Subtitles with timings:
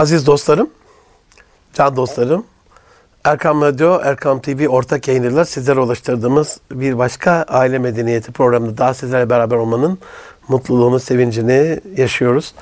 [0.00, 0.70] Aziz dostlarım,
[1.74, 2.44] can dostlarım,
[3.24, 9.30] Erkam Radyo, Erkam TV ortak yayınıyla sizlere ulaştırdığımız bir başka aile medeniyeti programında daha sizlerle
[9.30, 9.98] beraber olmanın
[10.48, 12.54] mutluluğunu, sevincini yaşıyoruz.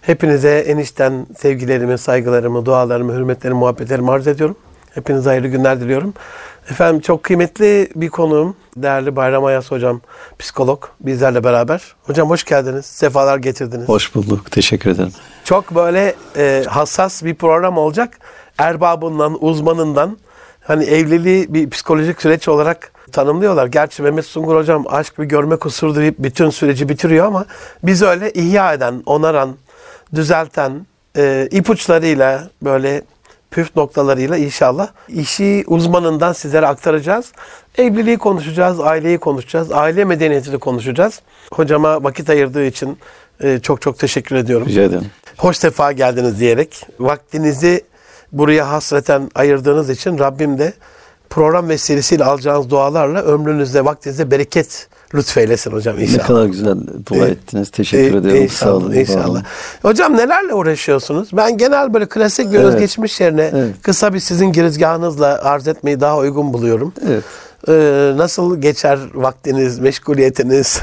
[0.00, 4.56] Hepinize en içten sevgilerimi, saygılarımı, dualarımı, hürmetlerimi, muhabbetlerimi arz ediyorum.
[4.94, 6.14] Hepinize hayırlı günler diliyorum.
[6.70, 10.00] Efendim çok kıymetli bir konuğum, değerli Bayram Ayas hocam,
[10.38, 11.82] psikolog bizlerle beraber.
[12.02, 13.88] Hocam hoş geldiniz, sefalar getirdiniz.
[13.88, 15.12] Hoş bulduk, teşekkür ederim.
[15.44, 18.18] Çok böyle e, hassas bir program olacak.
[18.58, 20.16] Erbabından, uzmanından
[20.60, 23.66] hani evliliği bir psikolojik süreç olarak tanımlıyorlar.
[23.66, 27.46] Gerçi Mehmet Sungur hocam aşk bir görme kusurudur deyip bütün süreci bitiriyor ama
[27.82, 29.56] biz öyle ihya eden, onaran,
[30.14, 33.02] düzelten e, ipuçlarıyla böyle
[33.52, 37.32] püf noktalarıyla inşallah işi uzmanından sizlere aktaracağız.
[37.78, 41.20] Evliliği konuşacağız, aileyi konuşacağız, aile medeniyetini konuşacağız.
[41.52, 42.98] Hocama vakit ayırdığı için
[43.40, 44.66] e, çok çok teşekkür ediyorum.
[44.66, 45.06] Rica ederim.
[45.38, 47.84] Hoş sefa geldiniz diyerek vaktinizi
[48.32, 50.72] buraya hasreten ayırdığınız için Rabbim de
[51.30, 56.18] program vesilesiyle alacağınız dualarla ömrünüzde, vaktinizde bereket lütfeylesin hocam inşallah.
[56.18, 56.76] Ne kadar güzel
[57.10, 57.70] dua Ee, ettiniz.
[57.70, 58.42] Teşekkür Ee, ederim.
[58.42, 58.92] İnşallah, Sağ olun.
[58.94, 59.44] inşallah.
[59.82, 61.28] Hocam nelerle uğraşıyorsunuz?
[61.32, 62.66] Ben genel böyle klasik bir Evet.
[62.74, 63.74] özgeçmiş yerine Evet.
[63.82, 66.92] kısa bir sizin girizgahınızla arz etmeyi daha uygun buluyorum.
[67.06, 67.24] Evet.
[67.68, 70.80] Ee, nasıl geçer vaktiniz, meşguliyetiniz?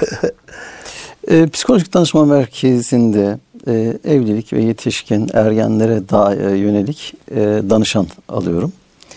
[1.31, 3.71] Ee, Psikolojik Danışma Merkezi'nde e,
[4.05, 7.35] evlilik ve yetişkin ergenlere daha e, yönelik e,
[7.69, 8.71] danışan alıyorum.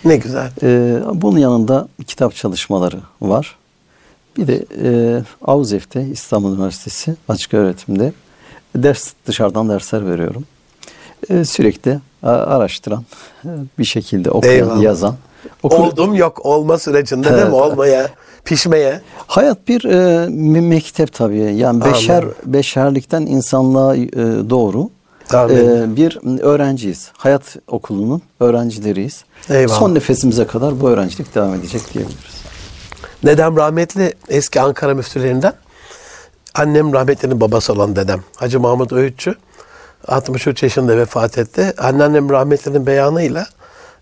[0.05, 0.51] ne güzel.
[0.63, 3.57] E, bunun yanında kitap çalışmaları var.
[4.37, 8.13] Bir de e, Avzef'te İstanbul Üniversitesi açık öğretimde
[8.77, 10.45] ders dışarıdan dersler veriyorum.
[11.31, 13.05] E, sürekli araştıran,
[13.45, 14.83] e, bir şekilde okuyan, Eyvallah.
[14.83, 15.17] yazan.
[15.63, 17.41] Okul- Oldum yok olma sürecinde değil mi?
[17.43, 17.53] Evet.
[17.53, 18.11] Olmaya,
[18.45, 19.01] pişmeye.
[19.27, 19.95] Hayat bir e,
[20.27, 21.55] me- mektep tabii.
[21.57, 22.35] Yani beşer Amin.
[22.47, 24.09] beşerlikten insanlığa e,
[24.51, 24.91] doğru
[25.35, 27.11] e, bir öğrenciyiz.
[27.17, 29.25] Hayat okulunun öğrencileriyiz.
[29.51, 29.79] Eyvallah.
[29.79, 32.42] Son nefesimize kadar bu öğrencilik devam edecek diyebiliriz.
[33.25, 35.53] Dedem rahmetli eski Ankara müftülerinden.
[36.55, 38.23] Annem rahmetlinin babası olan dedem.
[38.37, 39.35] Hacı Mahmut Öğütçü.
[40.09, 41.75] 63 yaşında vefat etti.
[41.79, 43.47] Anneannem rahmetlinin beyanıyla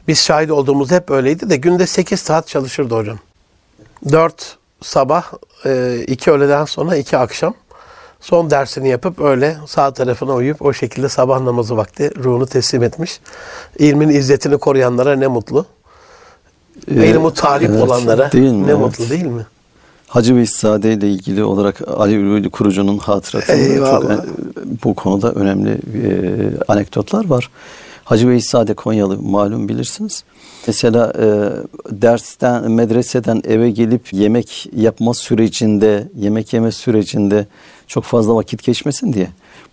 [0.08, 3.18] biz şahit olduğumuz hep öyleydi de günde 8 saat çalışırdı hocam.
[4.12, 5.32] 4 sabah,
[6.06, 7.54] 2 öğleden sonra 2 akşam.
[8.20, 13.20] Son dersini yapıp öyle sağ tarafına uyup o şekilde sabah namazı vakti ruhunu teslim etmiş.
[13.78, 15.66] İlmin izzetini koruyanlara ne mutlu.
[16.88, 18.66] Ee, İlmu talip evet, olanlara değil mi?
[18.66, 18.80] ne Evet.
[18.80, 19.46] mutlu değil mi?
[20.08, 24.24] Hacı Veysade ile ilgili olarak Ali Ülvi Kurucu'nun hatıratında çok
[24.84, 26.10] bu konuda önemli e,
[26.68, 27.50] anekdotlar var.
[28.04, 30.24] Hacı Veysade Konyalı malum bilirsiniz.
[30.66, 31.26] Mesela e,
[31.90, 37.46] dersten, medreseden eve gelip yemek yapma sürecinde, yemek yeme sürecinde
[37.86, 39.28] çok fazla vakit geçmesin diye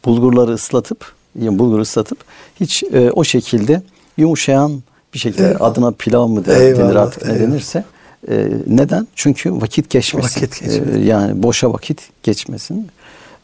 [0.06, 2.18] bulgurları ıslatıp, yani bulguru ıslatıp
[2.60, 3.82] hiç e, o şekilde
[4.18, 5.62] yumuşayan bir şekilde Eyvallah.
[5.62, 7.48] adına pilav mı de- Eyvallah, denir artık ne eyvallah.
[7.52, 7.84] denirse.
[8.32, 9.08] E, neden?
[9.16, 10.30] Çünkü vakit geçmesin.
[10.30, 11.02] Vakit geçmesin.
[11.02, 12.88] E, yani boşa vakit geçmesin.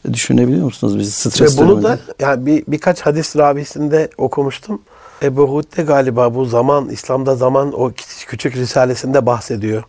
[0.08, 0.98] E, düşünebiliyor musunuz?
[0.98, 4.82] Biz Ve stres bunu da döneminde- yani bir, birkaç hadis ravisinde okumuştum.
[5.22, 7.92] Ebu Hud de galiba bu zaman, İslam'da zaman o
[8.26, 9.82] küçük- risalesinde bahsediyor.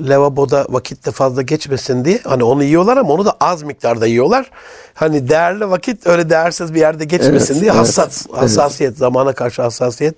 [0.00, 2.20] Lavaboda vakitte fazla geçmesin diye.
[2.24, 4.50] Hani onu yiyorlar ama onu da az miktarda yiyorlar.
[4.94, 8.42] Hani değerli vakit öyle değersiz bir yerde geçmesin Evet, diye evet, hassas, evet.
[8.42, 10.14] hassasiyet, zamana karşı hassasiyet.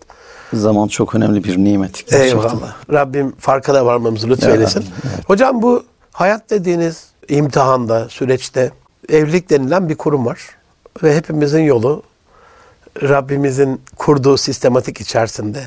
[0.52, 1.92] Zaman çok önemli bir nimet.
[1.92, 2.20] gerçekten.
[2.20, 2.76] Eyvallah.
[2.92, 4.80] Rabbim farkına varmamızı lütfeylesin.
[4.80, 5.28] Ya, evet.
[5.28, 8.70] Hocam bu hayat dediğiniz imtihanda, süreçte
[9.08, 10.38] evlilik denilen bir kurum var.
[11.02, 12.02] Ve hepimizin yolu
[13.02, 15.62] Rabbimizin kurduğu sistematik içerisinde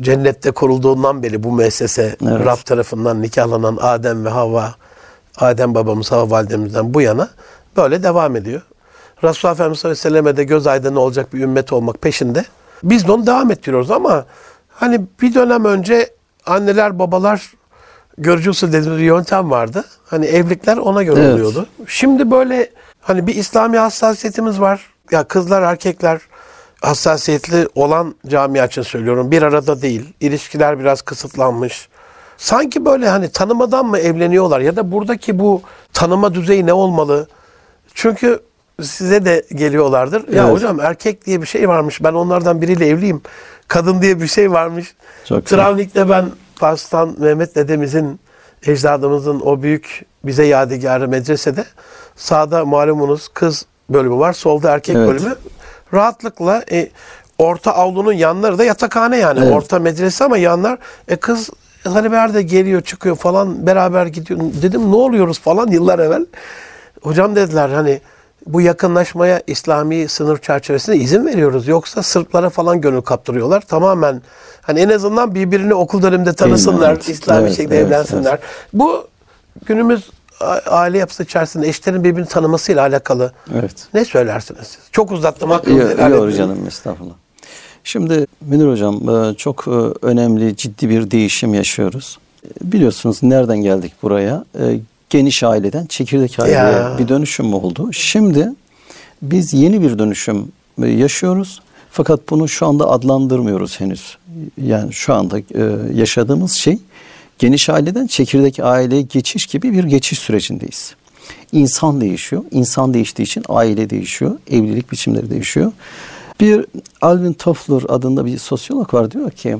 [0.00, 2.46] cennette kurulduğundan beri bu müessese Evet.
[2.46, 4.74] Rab tarafından nikahlanan Adem ve Havva,
[5.36, 7.28] Adem babamız Havva validemizden bu yana
[7.76, 8.62] böyle devam ediyor.
[9.24, 12.44] Resulullah Efendimiz sallallahu aleyhi ve selleme de göz aydını olacak bir ümmet olmak peşinde.
[12.82, 14.24] Biz de onu devam ettiriyoruz ama
[14.68, 16.10] hani bir dönem önce
[16.46, 17.52] anneler babalar
[18.18, 19.84] görücü usul dediğimiz bir yöntem vardı.
[20.06, 21.34] Hani evlilikler ona göre Evet.
[21.34, 21.66] oluyordu.
[21.86, 22.70] Şimdi böyle
[23.00, 24.86] hani bir İslami hassasiyetimiz var.
[25.10, 26.20] Ya kızlar erkekler
[26.82, 29.30] hassasiyetli olan camia için söylüyorum.
[29.30, 30.14] Bir arada değil.
[30.20, 31.88] İlişkiler biraz kısıtlanmış.
[32.36, 35.62] Sanki böyle hani tanımadan mı evleniyorlar ya da buradaki bu
[35.92, 37.28] tanıma düzeyi ne olmalı?
[37.94, 38.40] Çünkü
[38.82, 40.28] size de geliyorlardır.
[40.32, 40.54] Ya Evet.
[40.54, 42.02] hocam erkek diye bir şey varmış.
[42.04, 43.22] Ben onlardan biriyle evliyim.
[43.68, 44.94] Kadın diye bir şey varmış.
[45.24, 45.46] Çok.
[45.46, 46.24] Travnik'te ben
[46.60, 48.20] Parslan Mehmet dedemizin
[48.66, 51.64] ecdadımızın o büyük bize yadigarı medresede
[52.16, 54.32] sağda malumunuz kız bölümü var.
[54.32, 55.08] Solda erkek Evet.
[55.08, 55.34] bölümü.
[55.94, 56.88] Rahatlıkla e,
[57.38, 59.40] orta avlunun yanları da yatakhane yani.
[59.42, 59.52] Evet.
[59.52, 60.78] Orta medrese ama yanlar
[61.08, 61.50] e, kız
[61.84, 64.40] talebeler de geliyor çıkıyor falan beraber gidiyor.
[64.62, 66.26] Dedim ne oluyoruz falan yıllar evvel.
[67.02, 68.00] Hocam dediler hani
[68.46, 71.68] bu yakınlaşmaya İslami sınır çerçevesinde izin veriyoruz.
[71.68, 73.60] Yoksa Sırplara falan gönül kaptırıyorlar.
[73.60, 74.22] Tamamen
[74.62, 78.38] hani en azından birbirini okul döneminde tanısınlar, Evet, İslami evet, şekilde evet, evlensinler.
[78.72, 79.06] Bu
[79.66, 80.10] günümüz
[80.66, 83.74] aile yapısı içerisinde eşlerin birbirini tanımasıyla alakalı Evet.
[83.94, 84.78] ne söylersiniz siz?
[84.92, 87.14] Çok uzattım hakkınızı helal yok canım estağfurullah.
[87.84, 89.70] Şimdi Münir Hocam e, çok e,
[90.06, 92.18] önemli ciddi bir değişim yaşıyoruz.
[92.44, 94.44] E, Biliyorsunuz nereden geldik buraya?
[95.10, 96.96] Geniş aileden çekirdek aileye Ya.
[96.98, 97.92] bir dönüşüm oldu.
[97.92, 98.48] Şimdi
[99.22, 100.52] biz yeni bir dönüşüm
[100.82, 101.60] e, yaşıyoruz.
[101.90, 104.18] Fakat bunu şu anda adlandırmıyoruz henüz.
[104.62, 105.44] Yani şu anda e,
[105.94, 106.78] yaşadığımız şey
[107.38, 110.94] geniş aileden çekirdek aileye geçiş gibi bir geçiş sürecindeyiz.
[111.52, 112.42] İnsan değişiyor.
[112.50, 114.38] İnsan değiştiği için aile değişiyor.
[114.50, 115.72] Evlilik biçimleri değişiyor.
[116.40, 116.66] Bir
[117.00, 119.56] Alvin Toffler adında bir sosyolog var diyor ki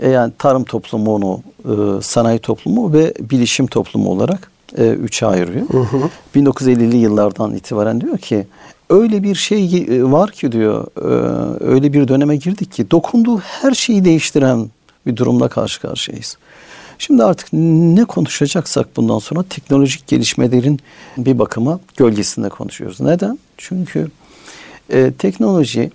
[0.00, 5.66] e, yani tarım toplumunu, e, sanayi toplumu ve bilişim toplumu olarak e, üçe ayırıyor.
[6.36, 8.46] 1950'li yıllardan itibaren diyor ki
[8.90, 13.72] öyle bir şey e, var ki diyor e, öyle bir döneme girdik ki dokunduğu her
[13.72, 14.70] şeyi değiştiren
[15.06, 16.38] bir durumla karşı karşıyayız.
[16.98, 20.80] Şimdi artık ne konuşacaksak bundan sonra teknolojik gelişmelerin
[21.16, 23.00] bir bakıma gölgesinde konuşuyoruz.
[23.00, 23.38] Neden?
[23.56, 24.08] Çünkü
[24.90, 25.90] e, teknoloji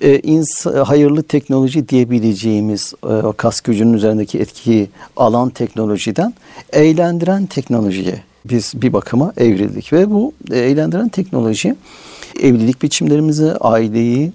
[0.00, 6.34] e, ins- hayırlı teknoloji diyebileceğimiz e, o kas gücünün üzerindeki etkiyi alan teknolojiden
[6.72, 11.76] eğlendiren teknolojiye biz bir bakıma evrildik ve bu eğlendiren teknoloji
[12.40, 14.32] evlilik biçimlerimizi, aileyi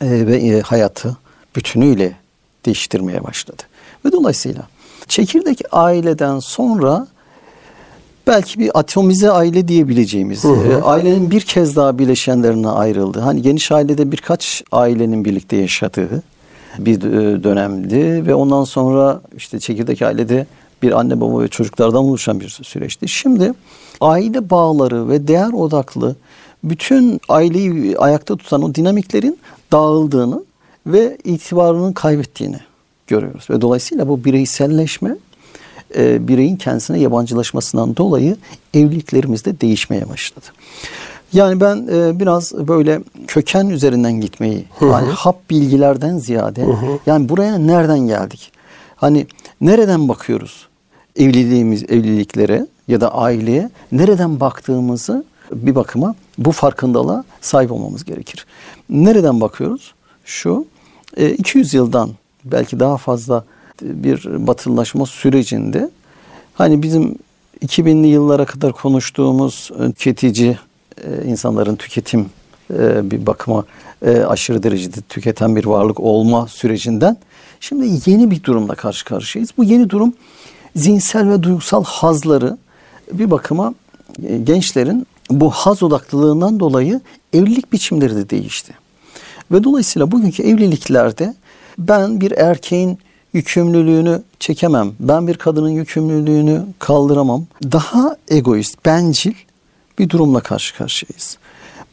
[0.00, 1.16] e, ve e, hayatı
[1.56, 2.12] bütünüyle
[2.66, 3.62] değiştirmeye başladı.
[4.04, 4.62] Ve dolayısıyla
[5.08, 7.06] çekirdek aileden sonra
[8.26, 13.20] belki bir atomize aile diyebileceğimiz e, ailenin bir kez daha bileşenlerine ayrıldı.
[13.20, 16.22] Hani geniş ailede birkaç ailenin birlikte yaşadığı
[16.78, 20.46] bir e, dönemdi ve ondan sonra işte çekirdek ailede
[20.82, 23.08] bir anne baba ve çocuklardan oluşan bir süreçti.
[23.08, 23.52] Şimdi
[24.00, 26.16] aile bağları ve değer odaklı
[26.64, 29.38] bütün aileyi ayakta tutan o dinamiklerin
[29.72, 30.44] dağıldığını
[30.86, 32.58] ve itibarının kaybettiğini
[33.06, 33.50] görüyoruz.
[33.50, 35.16] Ve dolayısıyla bu bireyselleşme
[35.96, 38.36] e, bireyin kendisine yabancılaşmasından dolayı
[38.74, 40.46] evliliklerimizde değişmeye başladı.
[41.32, 46.66] Yani ben e, biraz böyle köken üzerinden gitmeyi, yani hap bilgilerden ziyade,
[47.06, 48.52] yani buraya nereden geldik?
[48.96, 49.26] Hani
[49.60, 50.66] nereden bakıyoruz
[51.18, 58.46] evliliğimiz, evliliklere ya da aileye, nereden baktığımızı bir bakıma bu farkındalığa sahip olmamız gerekir.
[58.90, 59.94] Nereden bakıyoruz?
[60.24, 60.66] Şu,
[61.16, 62.10] e, 200 yıldan
[62.44, 63.44] belki daha fazla
[63.82, 65.90] bir batılılaşma sürecinde
[66.54, 67.18] hani bizim
[67.64, 70.58] 2000'li yıllara kadar konuştuğumuz e, tüketici
[71.04, 72.26] e, insanların tüketim
[72.74, 73.64] e, bir bakıma
[74.28, 77.16] aşırı derecede tüketen bir varlık olma sürecinden
[77.60, 79.50] şimdi yeni bir durumla karşı karşıyayız.
[79.58, 80.14] Bu yeni durum
[80.76, 82.58] zihinsel ve duygusal hazları
[83.12, 83.74] bir bakıma
[84.44, 87.00] gençlerin bu haz odaklılığından dolayı
[87.32, 88.74] evlilik biçimleri de değişti.
[89.52, 91.34] Ve dolayısıyla bugünkü evliliklerde
[91.78, 92.98] ben bir erkeğin
[93.36, 94.92] yükümlülüğünü çekemem.
[95.00, 97.46] Ben bir kadının yükümlülüğünü kaldıramam.
[97.62, 99.34] Daha egoist, bencil
[99.98, 101.38] bir durumla karşı karşıyayız.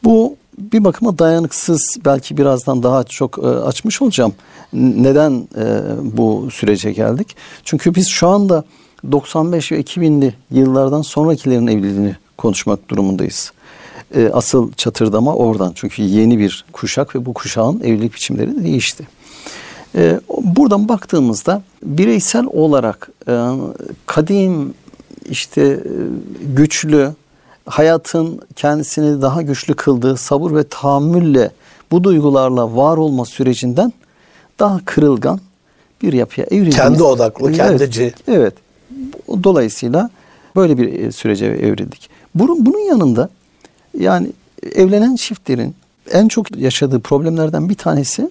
[0.04, 4.34] Bu bir bakıma dayanıksız belki birazdan daha çok e, açmış olacağım.
[4.72, 7.36] Neden e, bu sürece geldik?
[7.64, 8.64] Çünkü biz şu anda
[9.12, 13.52] 95 ve 2000'li yıllardan sonrakilerin evliliğini konuşmak durumundayız.
[14.14, 15.72] E, asıl çatırdama oradan.
[15.74, 19.08] Çünkü yeni bir kuşak ve bu kuşağın evlilik biçimleri de değişti.
[19.94, 23.48] E, buradan baktığımızda bireysel olarak e,
[24.06, 24.74] kadim
[25.30, 25.78] işte e,
[26.42, 27.10] güçlü
[27.66, 31.50] hayatın kendisini daha güçlü kıldığı sabır ve tahammülle
[31.90, 33.92] bu duygularla var olma sürecinden
[34.58, 35.40] daha kırılgan
[36.02, 36.76] bir yapıya evrildiğimiz.
[36.76, 38.14] Kendi odaklı, Evet, kendici.
[38.28, 38.54] Evet.
[39.44, 40.10] Dolayısıyla
[40.56, 42.10] böyle bir e, sürece evrildik.
[42.34, 43.28] Bunun, bunun yanında
[43.98, 44.32] yani
[44.74, 45.74] evlenen çiftlerin
[46.12, 48.30] en çok yaşadığı problemlerden bir tanesi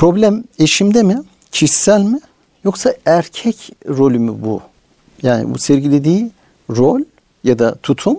[0.00, 2.20] problem eşimde mi, kişisel mi
[2.64, 4.60] yoksa erkek rolü mü bu?
[5.22, 6.30] Yani bu sergilediği
[6.70, 7.00] rol
[7.44, 8.18] ya da tutum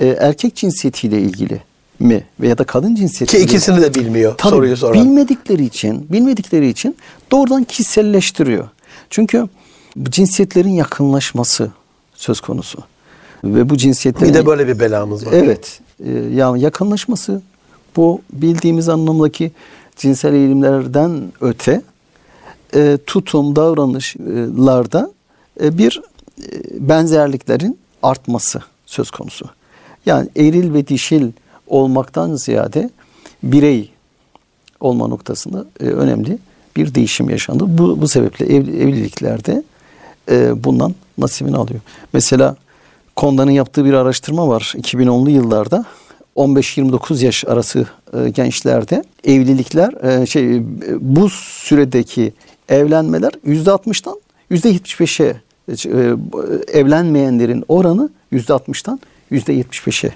[0.00, 1.62] e, erkek cinsiyetiyle ilgili
[1.98, 4.94] mi veya da kadın Ki cinsiyetiyle ikisini de bilmiyor Tabii, soruyu soran.
[4.94, 6.96] Bilmedikleri için, bilmedikleri için
[7.30, 8.68] doğrudan kişiselleştiriyor.
[9.10, 9.48] Çünkü
[9.96, 11.70] bu cinsiyetlerin yakınlaşması
[12.14, 12.78] söz konusu.
[13.44, 15.32] Ve bu cinsiyetlerin Bir de böyle bir belamız var.
[15.32, 15.80] Evet.
[16.04, 17.42] E, yani yakınlaşması
[17.96, 19.52] bu bildiğimiz anlamdaki
[19.96, 21.82] cinsel eğilimlerden öte
[22.74, 25.10] e, tutum, davranışlarda
[25.62, 26.02] e, bir
[26.42, 26.44] e,
[26.88, 29.46] benzerliklerin artması söz konusu.
[30.06, 31.32] Yani eril ve dişil
[31.66, 32.90] olmaktan ziyade
[33.42, 33.90] birey
[34.80, 36.38] olma noktasında e, önemli
[36.76, 37.64] bir değişim yaşandı.
[37.68, 39.62] Bu, bu sebeple ev, evliliklerde
[40.30, 41.80] e, bundan nasibini alıyor.
[42.12, 42.56] Mesela
[43.16, 45.84] Konda'nın yaptığı bir araştırma var 2010'lu yıllarda.
[46.36, 47.86] 15-29 yaş arası
[48.18, 50.62] e, gençlerde evlilikler e, şey e,
[51.00, 52.32] bu süredeki
[52.68, 55.36] evlenmeler %60'dan %75'e
[55.68, 56.16] e,
[56.78, 59.00] evlenmeyenlerin oranı %60'dan
[59.32, 60.10] %75'e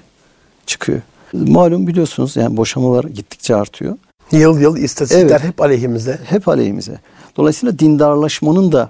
[0.65, 1.01] çıkıyor.
[1.33, 3.97] Malum biliyorsunuz yani boşamalar gittikçe artıyor.
[4.31, 5.43] Yıl yıl istatistikler Evet.
[5.43, 6.19] hep aleyhimize.
[6.25, 6.99] Hep aleyhimize.
[7.37, 8.89] Dolayısıyla dindarlaşmanın da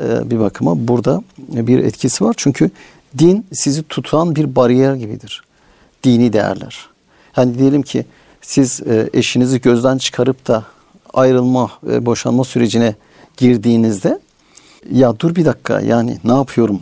[0.00, 2.34] bir bakıma burada bir etkisi var.
[2.36, 2.70] Çünkü
[3.18, 5.42] din sizi tutan bir bariyer gibidir.
[6.02, 6.88] Dini değerler.
[7.32, 8.04] Hani diyelim ki
[8.40, 10.64] siz e, eşinizi gözden çıkarıp da
[11.14, 12.94] ayrılma, e, boşanma sürecine
[13.36, 14.20] girdiğinizde
[14.92, 16.80] ya dur bir dakika yani ne yapıyorum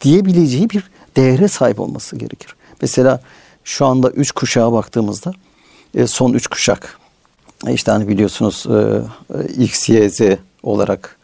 [0.00, 2.54] diyebileceği bir değere sahip olması gerekir.
[2.82, 3.20] Mesela
[3.64, 5.32] şu anda üç kuşağa baktığımızda
[5.94, 6.98] e, son üç kuşak
[7.66, 8.66] e, işte hani biliyorsunuz
[9.58, 10.20] X, Y, Z
[10.62, 11.16] olarak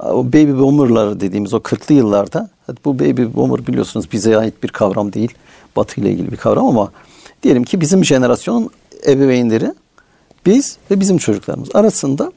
[0.00, 2.50] o baby boomerlar dediğimiz o 40'lı yıllarda
[2.84, 5.34] bu baby boomer biliyorsunuz bize ait bir kavram değil.
[5.76, 6.92] Batı ile ilgili bir kavram ama
[7.42, 8.70] diyelim ki bizim jenerasyonun
[9.06, 9.74] ebeveynleri
[10.46, 12.32] biz ve bizim çocuklarımız arasında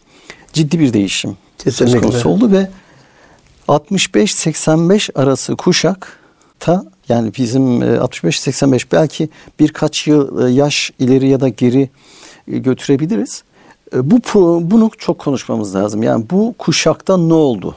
[0.54, 2.00] ciddi bir değişim söz Kesinlikle.
[2.00, 2.70] konusu oldu ve
[3.68, 9.30] 65-85 arası kuşakta yani bizim e, 65-85 belki
[9.60, 11.90] birkaç yıl e, yaş ileri ya da geri
[12.52, 13.44] e, götürebiliriz.
[13.96, 14.20] E, Bu
[14.72, 16.04] bunu çok konuşmamız lazım.
[16.04, 17.76] Yani bu kuşakta ne oldu?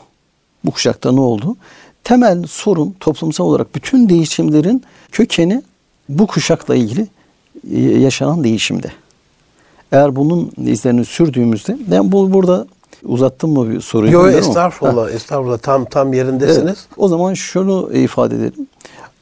[0.64, 1.56] Bu kuşakta ne oldu?
[2.04, 5.62] Temel sorun toplumsal olarak bütün değişimlerin kökeni
[6.09, 7.07] bu kuşakla ilgili
[7.73, 8.92] e, yaşanan değişimde.
[9.92, 12.66] Eğer bunun izlerini sürdüğümüzde, ben bu burada
[13.04, 14.12] uzattım mı bir soruyu?
[14.12, 14.38] Yok ama- Ha.
[14.38, 15.59] estağfurullah, estağfurullah.
[15.59, 16.59] Tam tam yerindesiniz.
[16.66, 18.66] Evet, o zaman şunu ifade edelim.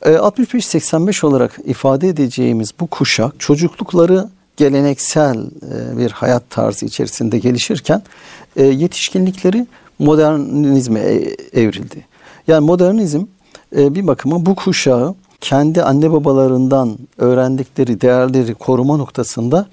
[0.03, 8.03] E, 65-85 olarak ifade edeceğimiz bu kuşak çocuklukları geleneksel e, bir hayat tarzı içerisinde gelişirken
[8.57, 9.67] e, yetişkinlikleri
[9.99, 12.07] modernizme e, evrildi.
[12.49, 13.25] Yani modernizm
[13.77, 19.69] e, bir bakıma bu kuşağı kendi anne babalarından öğrendikleri değerleri koruma noktasında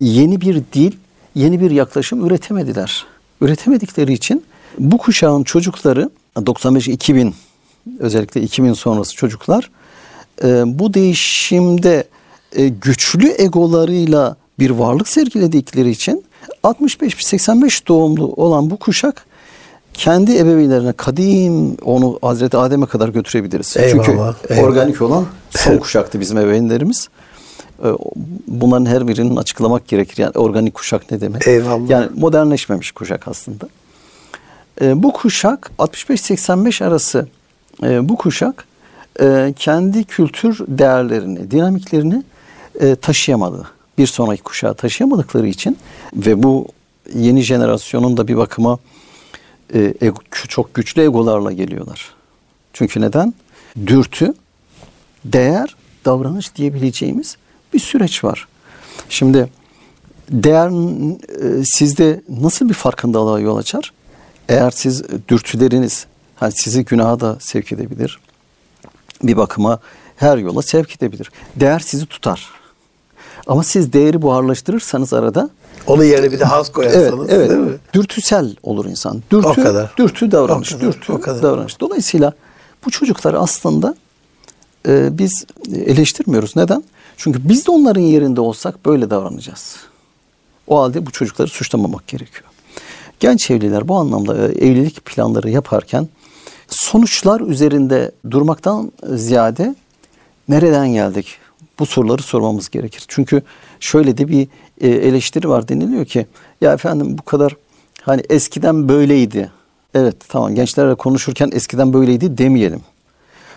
[0.00, 0.92] yeni bir dil,
[1.34, 3.06] yeni bir yaklaşım üretemediler.
[3.40, 4.44] Üretemedikleri için
[4.78, 7.32] bu kuşağın çocukları 95-2000
[7.98, 9.70] özellikle 2000 sonrası çocuklar
[10.44, 12.04] e, bu değişimde
[12.52, 16.24] e, güçlü egolarıyla bir varlık sergiledikleri için
[16.64, 19.26] 65-85 doğumlu olan bu kuşak
[19.98, 23.76] kendi ebeveynlerine kadim onu Hazreti Adem'e kadar götürebiliriz.
[23.76, 24.10] Eyvallah, Çünkü
[24.48, 24.68] eyvallah.
[24.68, 27.08] organik olan son kuşaktı bizim ebeveynlerimiz.
[27.84, 27.88] E,
[28.46, 30.22] Bunların her birinin açıklamak gerekir.
[30.22, 31.48] Yani organik kuşak ne demek?
[31.48, 31.90] Eyvallah.
[31.90, 33.68] Yani modernleşmemiş kuşak aslında.
[34.80, 37.28] E, bu kuşak 65-85 arası
[37.82, 38.64] e, bu kuşak
[39.20, 42.22] e, kendi kültür değerlerini, dinamiklerini
[42.80, 43.68] e, taşıyamadı.
[43.98, 45.76] Bir sonraki kuşağa taşıyamadıkları için
[46.16, 46.66] ve bu
[47.14, 48.78] yeni jenerasyonun da bir bakıma
[49.74, 52.14] e, ego- çok güçlü egolarla geliyorlar.
[52.72, 53.34] Çünkü neden?
[53.86, 54.34] Dürtü,
[55.24, 57.36] değer, davranış diyebileceğimiz
[57.74, 58.48] bir süreç var.
[59.08, 59.48] Şimdi
[60.30, 60.68] değer
[61.60, 63.92] e, sizde nasıl bir farkındalığa yol açar?
[64.48, 66.06] Eğer siz dürtüleriniz
[66.36, 68.20] hani sizi günaha da sevk edebilir.
[69.22, 69.80] Bir bakıma
[70.16, 71.30] her yola sevk edebilir.
[71.56, 72.48] Değer sizi tutar.
[73.46, 75.50] Ama siz değeri buharlaştırırsanız arada
[75.88, 77.50] Onun yerine bir de haz evet, koyarsanız evet.
[77.50, 77.76] değil mi?
[77.94, 79.22] Dürtüsel olur insan.
[79.30, 79.92] Dürtü, O kadar.
[79.98, 81.42] dürtü davranış, O kadar, dürtü o kadar.
[81.42, 81.80] davranış.
[81.80, 82.32] Dolayısıyla
[82.84, 83.94] bu çocukları aslında
[84.88, 86.56] e, biz eleştirmiyoruz.
[86.56, 86.84] Neden?
[87.16, 89.76] Çünkü biz de onların yerinde olsak böyle davranacağız.
[90.66, 92.44] O halde bu çocukları suçlamamak gerekiyor.
[93.20, 96.08] Genç evliler bu anlamda e, evlilik planları yaparken
[96.68, 99.74] sonuçlar üzerinde durmaktan ziyade
[100.48, 101.38] nereden geldik?
[101.78, 103.04] Bu soruları sormamız gerekir.
[103.08, 103.42] Çünkü
[103.80, 104.48] şöyle de bir
[104.80, 106.26] e, eleştiri var deniliyor ki
[106.60, 107.56] ya efendim bu kadar
[108.02, 109.50] hani eskiden böyleydi.
[109.94, 112.80] Evet tamam gençlerle konuşurken eskiden böyleydi demeyelim.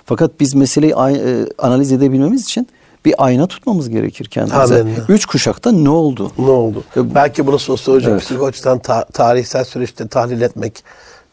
[0.05, 2.67] Fakat biz meseleyi e, analiz edebilmemiz için
[3.05, 4.85] bir ayna tutmamız gerekir kendimize.
[5.09, 6.31] Üç kuşakta ne oldu?
[6.37, 6.83] Ne oldu?
[6.97, 8.21] E, Belki bunu sosyolojik, Evet.
[8.21, 10.83] psikolojiden ta- tarihsel süreçte tahlil etmek,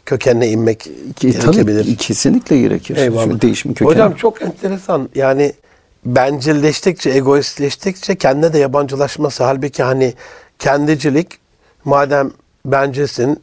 [0.07, 0.91] kökenine inmek Ki,
[1.21, 1.85] gerekebilir.
[1.85, 2.97] tabii kesinlikle gerekir.
[2.97, 3.25] Eyvallah.
[3.25, 3.93] Şu değişimin kökeni.
[3.95, 5.09] Hocam çok enteresan.
[5.15, 5.53] Yani
[6.05, 9.45] bencilleştikçe, egoistleştikçe kendine de yabancılaşması.
[9.45, 10.15] Halbuki hani
[10.59, 11.39] kendicilik
[11.85, 12.31] madem
[12.67, 13.43] bencesin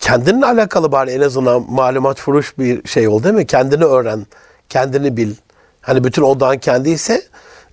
[0.00, 3.46] kendinle alakalı bari en azından malumat furuş bir şey ol değil mi?
[3.46, 4.26] Kendini öğren,
[4.68, 5.34] kendini bil.
[5.80, 7.22] Hani bütün odağın kendi ise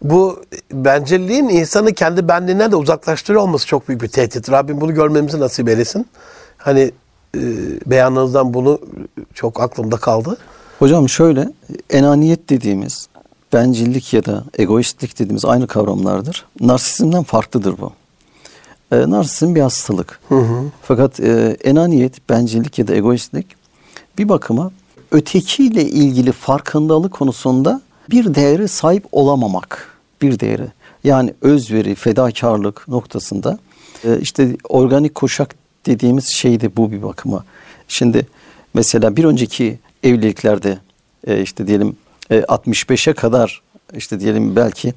[0.04, 4.52] bu bencilliğin insanı kendi benliğinden de uzaklaştırıyor olması çok büyük bir tehdit.
[4.52, 6.08] Rabbim bunu görmemizi nasip eylesin.
[6.58, 6.92] Hani
[7.36, 7.42] e,
[7.86, 8.80] beyanınızdan bunu
[9.34, 10.38] çok aklımda kaldı.
[10.80, 11.50] Hocam şöyle
[11.90, 13.08] enaniyet dediğimiz
[13.54, 16.46] bencillik ya da egoistlik dediğimiz aynı kavramlardır.
[16.60, 17.92] Narsizmden farklıdır bu.
[18.92, 20.20] E, narsizm bir hastalık.
[20.82, 23.48] Fakat e, enaniyet, bencillik ya da egoistlik
[24.18, 24.72] bir bakıma
[25.12, 29.88] ötekiyle ilgili farkındalık konusunda bir değere sahip olamamak.
[30.22, 30.68] Bir değeri.
[31.04, 33.60] Yani özveri, fedakarlık noktasında
[34.04, 35.56] e, işte organik kuşak
[35.86, 37.46] dediğimiz şey de bu bir bakıma.
[37.88, 38.28] Şimdi
[38.74, 40.80] mesela bir önceki evliliklerde
[41.28, 41.96] e, işte diyelim
[42.32, 43.62] e, 65'e kadar
[43.96, 44.94] işte diyelim belki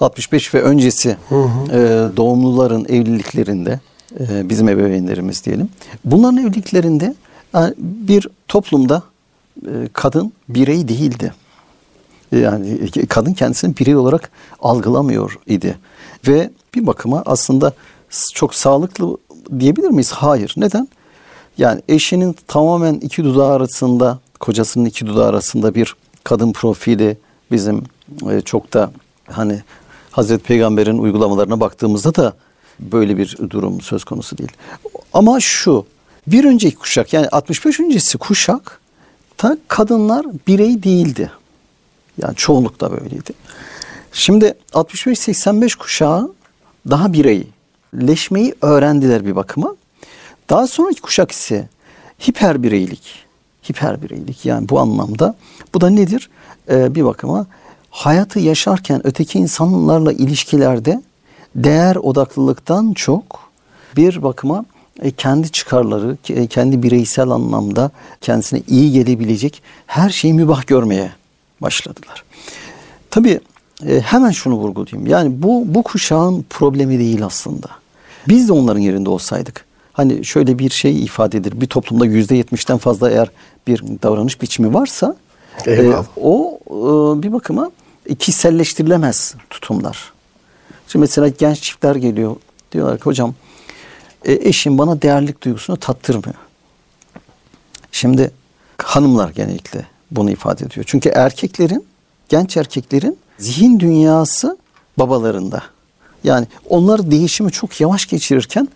[0.00, 1.76] 65 ve öncesi e,
[2.16, 3.80] doğumluların evliliklerinde
[4.20, 5.68] e, bizim ebeveynlerimiz diyelim.
[6.04, 7.14] Bunların evliliklerinde
[7.54, 9.02] yani bir toplumda
[9.66, 11.32] e, kadın birey değildi.
[12.32, 15.78] Yani kadın kendisini birey olarak algılamıyor idi.
[16.28, 17.72] Ve bir bakıma aslında
[18.34, 19.16] çok sağlıklı
[19.60, 20.12] diyebilir miyiz?
[20.12, 20.54] Hayır.
[20.56, 20.88] Neden?
[21.58, 25.94] Yani eşinin tamamen iki dudağı arasında, kocasının iki dudağı arasında bir
[26.28, 27.16] kadın profili
[27.52, 27.82] bizim
[28.30, 28.90] e, çok da
[29.30, 29.62] hani
[30.10, 32.34] Hazreti Peygamber'in uygulamalarına baktığımızda da
[32.80, 34.52] böyle bir durum söz konusu değil.
[35.12, 35.86] Ama şu
[36.26, 38.80] bir önceki kuşak yani 65 öncesi kuşak
[39.36, 41.30] ta kadınlar birey değildi.
[42.22, 43.32] Yani çoğunlukla böyleydi.
[44.12, 46.32] Şimdi 65-85 kuşağı
[46.90, 49.76] daha bireyleşmeyi öğrendiler bir bakıma.
[50.50, 51.68] Daha sonraki kuşak ise
[52.28, 53.27] hiper bireylik.
[53.70, 55.34] Hiper bireylik yani bu anlamda.
[55.74, 56.30] Bu da nedir?
[56.70, 57.46] Ee, bir bakıma
[57.90, 61.02] hayatı yaşarken öteki insanlarla ilişkilerde
[61.54, 63.50] değer odaklılıktan çok
[63.96, 64.64] bir bakıma
[65.02, 71.10] e, kendi çıkarları, e, kendi bireysel anlamda kendisine iyi gelebilecek her şeyi mübah görmeye
[71.62, 72.24] başladılar.
[73.10, 73.40] Tabii
[73.86, 75.10] e, hemen şunu vurgulayayım.
[75.10, 77.66] Yani bu bu kuşağın problemi değil aslında.
[78.28, 79.67] Biz de onların yerinde olsaydık.
[79.98, 81.60] Hani şöyle bir şey ifade edilir.
[81.60, 83.30] Bir toplumda yüzde yetmişten fazla eğer
[83.66, 85.16] bir davranış biçimi varsa
[85.66, 87.70] e, o e, bir bakıma
[88.18, 90.12] kişiselleştirilemez tutumlar.
[90.88, 92.36] Şimdi mesela genç çiftler geliyor.
[92.72, 93.34] Diyorlar ki hocam
[94.24, 96.38] e, eşim bana değerlik duygusunu tattırmıyor.
[97.92, 98.30] Şimdi
[98.78, 100.84] hanımlar genellikle bunu ifade ediyor.
[100.88, 101.86] Çünkü erkeklerin,
[102.28, 104.58] genç erkeklerin zihin dünyası
[104.98, 105.62] babalarında.
[106.24, 108.68] Yani onlar değişimi çok yavaş geçirirken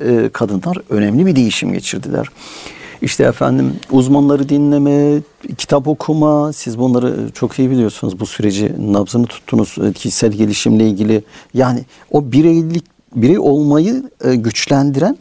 [0.00, 2.26] e, kadınlar önemli bir değişim geçirdiler.
[3.02, 5.22] İşte efendim uzmanları dinleme,
[5.58, 8.20] kitap okuma, siz bunları çok iyi biliyorsunuz.
[8.20, 11.24] Bu süreci nabzını tuttunuz e, kişisel gelişimle ilgili.
[11.54, 12.84] Yani o bireylik,
[13.14, 15.18] birey olmayı e, güçlendiren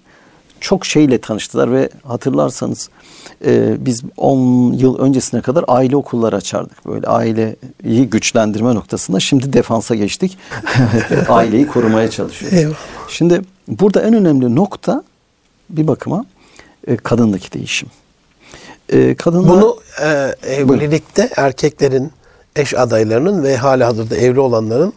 [0.59, 2.89] çok şeyle tanıştılar ve hatırlarsanız
[3.45, 6.85] e, biz 10 yıl öncesine kadar aile okulları açardık.
[6.85, 9.19] Böyle aileyi güçlendirme noktasında.
[9.19, 10.37] Şimdi defansa geçtik.
[11.29, 12.57] Aileyi korumaya çalışıyoruz.
[12.57, 12.98] Eyvallah.
[13.09, 15.03] Şimdi burada en önemli nokta
[15.69, 16.25] bir bakıma
[16.87, 17.89] e, kadındaki değişim.
[18.89, 22.11] E, kadınlar, Bunu e, evlilikte erkeklerin,
[22.55, 24.93] eş adaylarının ve hala hazırda evli olanların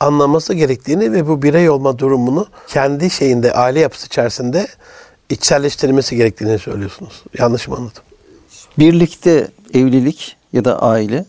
[0.00, 4.66] anlaması gerektiğini ve bu birey olma durumunu kendi şeyinde, aile yapısı içerisinde
[5.30, 7.22] içselleştirmesi gerektiğini söylüyorsunuz.
[7.38, 8.02] Yanlış mı anladım?
[8.78, 11.24] birlikte evlilik ya da aile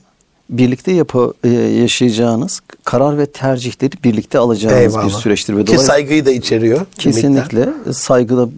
[0.49, 5.05] birlikte yapı, e, yaşayacağınız karar ve tercihleri birlikte alacağınız Eyvallah.
[5.07, 5.57] bir süreçtir.
[5.57, 6.75] Ve Ki dolayısıyla- saygıyı da içeriyor.
[6.75, 7.03] bir miktar.
[7.03, 8.49] Kesinlikle saygı da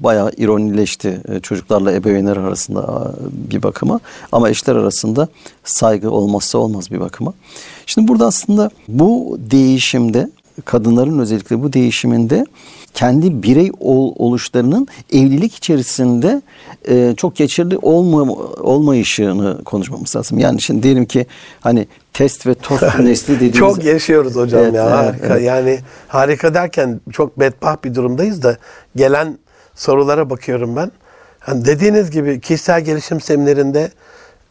[0.00, 3.12] bayağı ironileşti e, çocuklarla ebeveynler arasında
[3.50, 4.00] bir bakıma
[4.32, 5.28] ama eşler arasında
[5.64, 7.32] saygı olmazsa olmaz bir bakıma.
[7.86, 10.30] Şimdi burada aslında bu değişimde
[10.64, 12.46] kadınların özellikle bu değişiminde
[12.94, 16.42] kendi birey ol, oluşlarının evlilik içerisinde
[16.88, 20.38] e, çok geçerli olma, olmayışını konuşmamız lazım.
[20.38, 21.26] Yani şimdi diyelim ki
[21.60, 24.90] hani test ve tost nesli dediğimiz Çok yaşıyoruz hocam Evet, ya.
[24.90, 25.26] harika.
[25.26, 25.42] evet.
[25.42, 25.78] Yani
[26.08, 28.56] harika derken çok bedbaht bir durumdayız da
[28.96, 29.38] gelen
[29.74, 30.92] sorulara bakıyorum ben.
[31.40, 33.90] Hani dediğiniz gibi kişisel gelişim seminerinde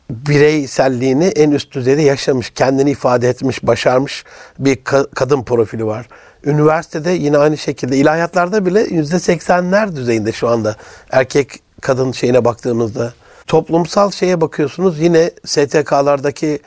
[0.10, 4.24] bireyselliğini en üst düzeyde yaşamış, kendini ifade etmiş, başarmış
[4.60, 6.08] bir ka- kadın profili var.
[6.46, 10.76] Üniversitede yine aynı şekilde ilahiyatlarda bile yüzde seksenler düzeyinde şu anda
[11.12, 13.14] erkek kadın şeyine baktığımızda.
[13.48, 16.60] Toplumsal şeye bakıyorsunuz yine STK'lardaki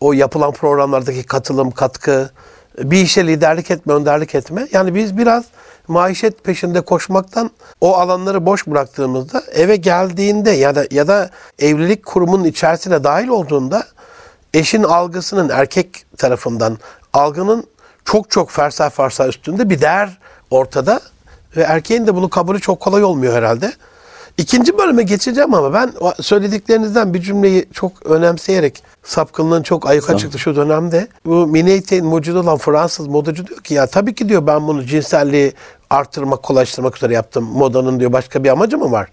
[0.00, 2.30] o yapılan programlardaki katılım, katkı,
[2.78, 4.68] bir işe liderlik etme, önderlik etme.
[4.72, 5.44] Yani biz biraz
[5.88, 12.44] maişet peşinde koşmaktan o alanları boş bıraktığımızda eve geldiğinde ya da ya da evlilik kurumunun
[12.44, 13.86] içerisine dahil olduğunda
[14.54, 16.78] eşin algısının erkek tarafından
[17.12, 17.66] algının
[18.06, 20.18] çok çok fersah fersah üstünde bir değer
[20.50, 21.00] ortada
[21.56, 23.72] ve erkeğin de bunu kabulü çok kolay olmuyor herhalde.
[24.38, 30.20] İkinci bölüme geçeceğim ama ben söylediklerinizden bir cümleyi çok önemseyerek sapkınlığın çok ayıka Tamam.
[30.20, 31.08] çıktı şu dönemde.
[31.24, 35.52] Bu Mineyte'in mucidi olan Fransız modacı diyor ki ya tabii ki diyor ben bunu cinselliği
[35.90, 37.44] arttırmak, kolaylaştırmak üzere yaptım.
[37.44, 39.08] Modanın diyor başka bir amacı mı var?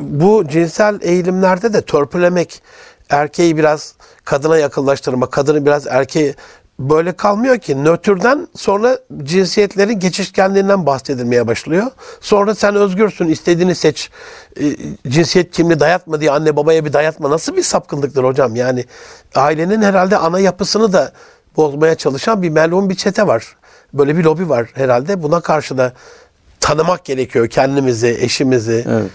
[0.00, 2.62] Bu cinsel eğilimlerde de törpülemek,
[3.10, 6.34] erkeği biraz kadına yakınlaştırmak, kadını biraz erkeğe
[6.78, 11.86] böyle kalmıyor ki nötrden sonra cinsiyetlerin geçişkenliğinden bahsedilmeye başlıyor.
[12.20, 14.10] Sonra sen özgürsün istediğini seç
[14.60, 14.76] e,
[15.08, 18.84] cinsiyet kimliği dayatma diye anne babaya bir dayatma nasıl bir sapkınlıktır hocam yani
[19.34, 21.12] ailenin herhalde ana yapısını da
[21.56, 23.56] bozmaya çalışan bir melun bir çete var.
[23.94, 25.22] Böyle bir lobi var herhalde.
[25.22, 25.92] Buna karşı da
[26.60, 28.84] tanımak gerekiyor kendimizi, eşimizi.
[28.88, 29.10] Evet.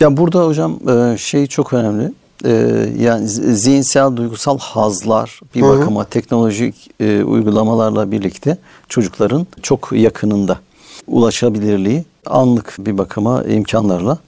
[0.00, 2.12] Ya burada hocam e, şey çok önemli.
[2.46, 2.52] E,
[2.98, 10.58] yani zihinsel, duygusal hazlar bir bakıma teknolojik e, uygulamalarla birlikte çocukların çok yakınında
[11.06, 14.18] ulaşabilirliği anlık bir bakıma imkanlarla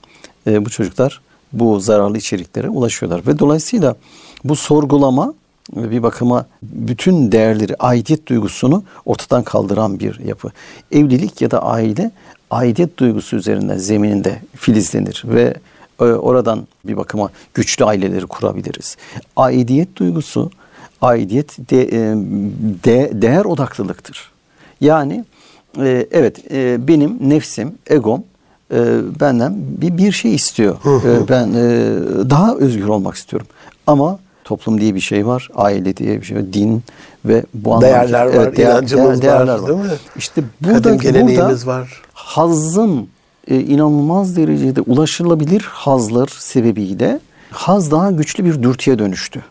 [0.47, 1.21] e, bu çocuklar
[1.53, 3.95] bu zararlı içeriklere ulaşıyorlar ve dolayısıyla
[4.43, 5.33] bu sorgulama
[5.77, 10.51] e, bir bakıma bütün değerleri, aidiyet duygusunu ortadan kaldıran bir yapı.
[10.91, 12.11] Evlilik ya da aile
[12.51, 15.53] aidiyet duygusu üzerinden zemininde filizlenir ve
[16.05, 18.97] oradan bir bakıma güçlü aileleri kurabiliriz.
[19.35, 20.51] Aidiyet duygusu,
[21.01, 22.15] aidiyet de, e,
[22.83, 24.31] de- değer odaklılıktır.
[24.81, 25.25] Yani
[25.79, 28.23] e, evet e, benim nefsim, egom
[29.19, 30.77] benden bir, bir şey istiyor.
[31.29, 31.53] Ben
[32.29, 33.47] daha özgür olmak istiyorum.
[33.87, 36.83] Ama toplum diye bir şey var, aile diye bir şey var, din
[37.25, 39.85] ve bu anlamda Değerler var, inancımız var, değil mi?
[40.17, 42.01] İşte Kadim burada geleneğimiz burada var.
[42.13, 43.07] hazın
[43.47, 47.19] e, inanılmaz derecede ulaşılabilir hazlar sebebiyle
[47.51, 49.43] haz daha güçlü bir dürtüye dönüştü.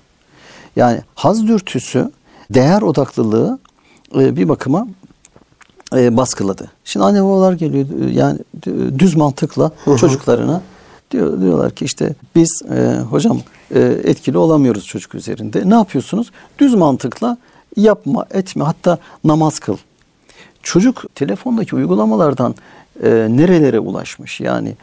[0.77, 2.11] Yani haz dürtüsü
[2.51, 3.59] değer odaklılığı
[4.15, 4.87] e, bir bakıma
[5.97, 6.71] e, baskıladı.
[6.85, 8.39] Şimdi anne babalar geliyor yani
[8.99, 9.71] düz mantıkla
[10.01, 10.63] çocuklarına
[11.11, 13.41] diyor, diyorlar ki işte biz e, hocam
[13.75, 15.71] e, etkili olamıyoruz çocuk üzerinde.
[15.71, 16.31] Ne yapıyorsunuz?
[16.59, 17.37] Düz mantıkla
[17.77, 19.77] yapma etme hatta namaz kıl.
[20.63, 22.55] Çocuk telefondaki uygulamalardan
[23.03, 24.41] e, nerelere ulaşmış?
[24.41, 24.75] Yani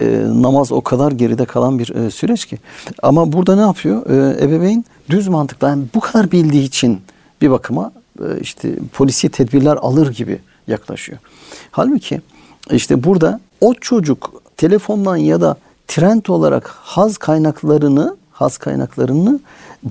[0.00, 2.58] e, namaz o kadar geride kalan bir e, süreç ki.
[3.02, 4.10] Ama burada ne yapıyor?
[4.10, 7.00] E, ebeveyn düz mantıkla yani bu kadar bildiği için
[7.40, 11.18] bir bakıma e, işte polisi tedbirler alır gibi yaklaşıyor.
[11.70, 12.20] Halbuki
[12.70, 15.56] işte burada o çocuk telefondan ya da
[15.88, 19.40] trend olarak haz kaynaklarını haz kaynaklarını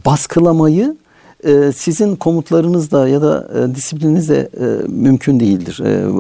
[0.05, 0.95] baskılamayı
[1.43, 5.79] e, sizin komutlarınızla ya da e, disiplininizle e, mümkün değildir.
[5.85, 6.13] E,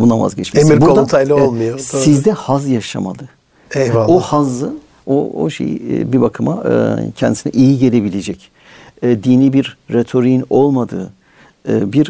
[0.00, 0.72] buna vazgeçmesi.
[0.72, 1.72] Emir komutayla olmuyor.
[1.72, 2.02] Doğru.
[2.02, 3.28] Sizde haz yaşamalı.
[3.74, 4.08] Eyvallah.
[4.08, 4.74] O hazzı,
[5.06, 8.50] o, o şeyi e, bir bakıma e, kendisine iyi gelebilecek,
[9.02, 11.10] e, dini bir retoriğin olmadığı
[11.68, 12.08] e, bir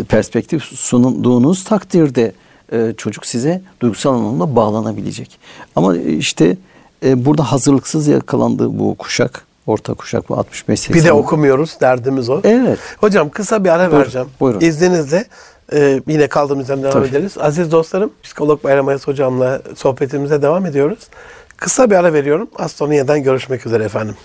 [0.00, 2.32] e, perspektif sunduğunuz takdirde
[2.72, 5.38] e, çocuk size duygusal anlamda bağlanabilecek.
[5.76, 6.56] Ama işte
[7.04, 10.94] e, burada hazırlıksız yakalandığı bu kuşak, orta kuşak bu 65-80.
[10.94, 12.40] Bir de okumuyoruz derdimiz o.
[12.44, 12.78] Evet.
[12.98, 14.28] Hocam kısa bir ara Buyurun, vereceğim.
[14.40, 14.60] buyurun.
[14.60, 15.24] İzninizle
[15.72, 17.08] e, yine kaldığımız yerden devam Tabii.
[17.08, 17.38] ederiz.
[17.40, 20.98] Aziz dostlarım, psikolog Bayram Ayas hocamla sohbetimize devam ediyoruz.
[21.56, 22.48] Kısa bir ara veriyorum.
[22.58, 24.16] Az sonra yeniden görüşmek üzere efendim.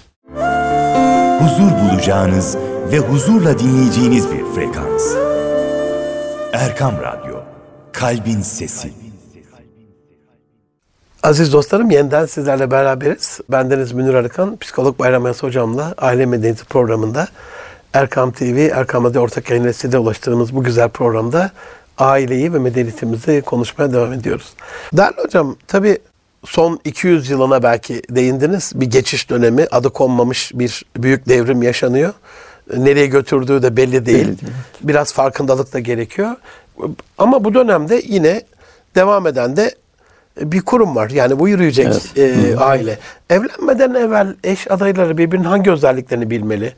[1.39, 2.57] huzur bulacağınız
[2.91, 5.03] ve huzurla dinleyeceğiniz bir frekans.
[6.53, 7.35] Erkam Radyo,
[7.93, 8.89] Kalbin Sesi.
[11.23, 13.39] Aziz dostlarım yeniden sizlerle beraberiz.
[13.49, 17.27] Bendeniz Münir Arıkan, psikolog Bayram Ayas hocamla Aile Medeniyeti programında
[17.93, 21.51] Erkam TV, Erkam Radyo ortak yayın size ulaştığımız bu güzel programda
[21.97, 24.53] aileyi ve medeniyetimizi konuşmaya devam ediyoruz.
[24.93, 25.97] Değerli hocam, tabii
[26.45, 28.71] son 200 yılına belki değindiniz.
[28.75, 32.13] Bir geçiş dönemi, adı konmamış bir büyük devrim yaşanıyor.
[32.77, 34.27] Nereye götürdüğü de belli değil.
[34.27, 34.53] Belli değil.
[34.81, 36.35] Biraz farkındalık da gerekiyor.
[37.17, 38.41] Ama bu dönemde yine
[38.95, 39.75] devam eden de
[40.41, 41.09] bir kurum var.
[41.09, 42.97] Yani bu yürüyecek e, aile.
[43.29, 46.73] Evlenmeden evvel eş adayları birbirinin hangi özelliklerini bilmeli?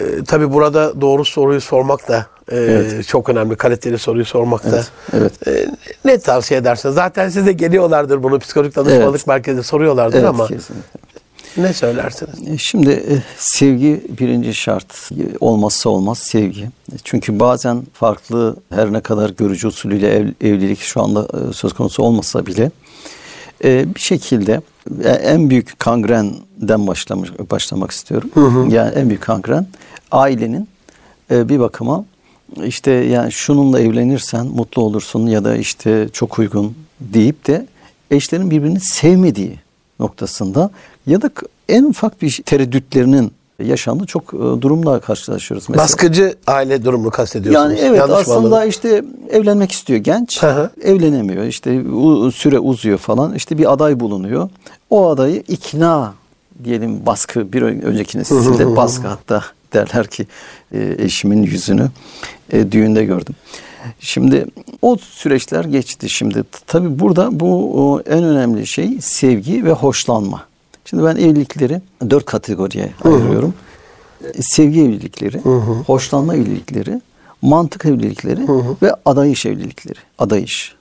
[0.00, 3.08] E, tabii burada doğru soruyu sormak da e, Evet.
[3.08, 3.56] çok önemli.
[3.56, 4.84] Kaliteli soruyu sormak da.
[5.12, 5.48] Evet, evet.
[5.48, 5.70] E,
[6.04, 6.94] ne tavsiye edersiniz?
[6.94, 9.26] Zaten size geliyorlardır bunu psikolojik danışmanlık Evet.
[9.26, 11.11] merkezinde soruyorlardır Evet, ama kesinlikle.
[11.56, 12.48] Ne söylersiniz?
[12.48, 15.10] E, Şimdi e, sevgi birinci şart.
[15.12, 16.68] E, Olmazsa olmaz sevgi.
[17.04, 22.46] Çünkü bazen farklı her ne kadar görücü usulüyle ev- evlilik şu anda söz konusu olmasa
[22.46, 22.70] bile
[23.64, 24.60] bir şekilde
[25.04, 28.30] en büyük kangrenden başlamış, başlamak istiyorum.
[28.70, 29.66] Yani en büyük kangren
[30.10, 30.68] ailenin
[31.30, 32.04] bir bakıma
[32.64, 37.66] işte yani şununla evlenirsen mutlu olursun ya da işte çok uygun deyip de
[38.10, 39.58] eşlerin birbirini sevmediği
[40.00, 40.70] noktasında
[41.06, 41.30] ya da
[41.68, 43.32] en ufak bir tereddütlerinin
[43.64, 45.68] yaşandığı çok e, durumla karşılaşıyoruz.
[45.68, 45.84] Mesela.
[45.84, 47.70] Baskıcı aile durumunu kastediyorsunuz.
[47.78, 48.68] Yani evet Yanlış aslında anladım?
[48.68, 50.70] işte evlenmek istiyor genç, Hı hı.
[50.82, 51.44] evlenemiyor.
[51.44, 51.70] İşte
[52.34, 53.34] süre uzuyor falan.
[53.34, 54.48] İşte bir aday bulunuyor.
[54.90, 56.14] O adayı ikna
[56.64, 60.26] diyelim baskı bir ön- önceki nesilde baskı hatta derler ki
[60.74, 61.88] e, eşimin yüzünü
[62.52, 63.34] e, düğünde gördüm.
[64.00, 64.46] Şimdi
[64.82, 66.08] o süreçler geçti.
[66.10, 70.44] Şimdi t- tabii burada bu en önemli şey sevgi ve hoşlanma.
[70.92, 73.54] Şimdi ben evlilikleri dört kategoriye ayırıyorum.
[74.34, 75.40] E, Sevgi evlilikleri,
[75.86, 77.00] hoşlanma evlilikleri,
[77.42, 78.40] mantık evlilikleri
[78.82, 79.98] ve adayış evlilikleri.
[80.18, 80.74] Adayış.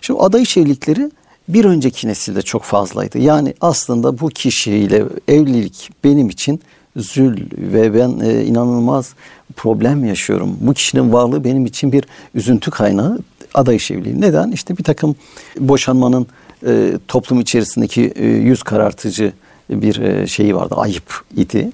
[0.00, 1.10] Şimdi adayış evlilikleri
[1.48, 3.18] bir önceki nesilde çok fazlaydı.
[3.18, 6.60] Yani aslında bu kişiyle evlilik benim için
[6.96, 9.14] zül ve ben e, inanılmaz
[9.56, 10.56] problem yaşıyorum.
[10.60, 13.18] Bu kişinin varlığı benim için bir üzüntü kaynağı
[13.54, 14.20] aday iş evliliği.
[14.20, 14.50] Neden?
[14.50, 15.16] İşte bir takım
[15.60, 16.26] boşanmanın
[16.66, 19.32] e, toplum içerisindeki e, yüz karartıcı
[19.70, 20.74] bir e, şeyi vardı.
[20.78, 21.70] Ayıp idi.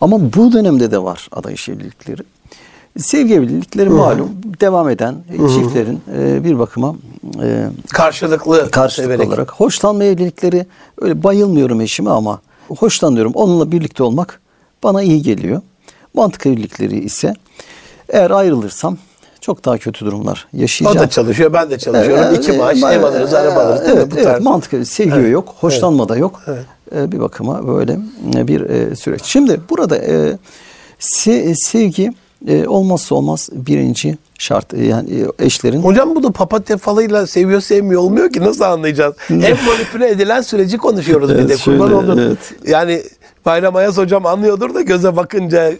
[0.00, 2.22] Ama bu dönemde de var aday evlilikleri.
[2.98, 5.14] Sevgi evlilikleri malum devam eden
[5.54, 6.96] çiftlerin e, bir bakıma
[7.42, 9.28] e, Karşılıklı, karşılıklı severek.
[9.28, 9.50] olarak.
[9.50, 10.66] Hoşlanma evlilikleri
[11.00, 13.32] öyle bayılmıyorum eşime ama hoşlanıyorum.
[13.34, 14.40] Onunla birlikte olmak
[14.82, 15.60] bana iyi geliyor.
[16.14, 17.34] Mantık evlilikleri ise
[18.08, 18.98] eğer ayrılırsam
[19.40, 21.06] çok daha kötü durumlar O yaşayacağım.
[21.06, 22.24] da çalışıyor, ben de çalışıyorum.
[22.28, 24.10] Evet, İki maaş, evet, ev alırız, araba alırız değil evet, mi?
[24.10, 24.42] Bu evet, tarz.
[24.44, 26.40] mantık sevgi yok, hoşlanma da yok.
[26.48, 26.52] E,
[26.92, 27.98] bir bakıma böyle
[28.36, 29.22] e, bir e, süreç.
[29.24, 30.38] Şimdi burada e,
[31.00, 32.12] se- sevgi
[32.66, 34.72] olmazsa olmaz birinci şart.
[34.72, 39.14] Yani eşlerin Hocam bu da papatya falıyla seviyor sevmiyor olmuyor ki nasıl anlayacağız?
[39.28, 42.18] Hem manipüle edilen süreci konuşuyoruz bir Evet, de kurban şöyle, olun.
[42.18, 42.38] evet.
[42.66, 43.02] Yani
[43.46, 45.72] Bayram Ayaz hocam anlıyordur da göze bakınca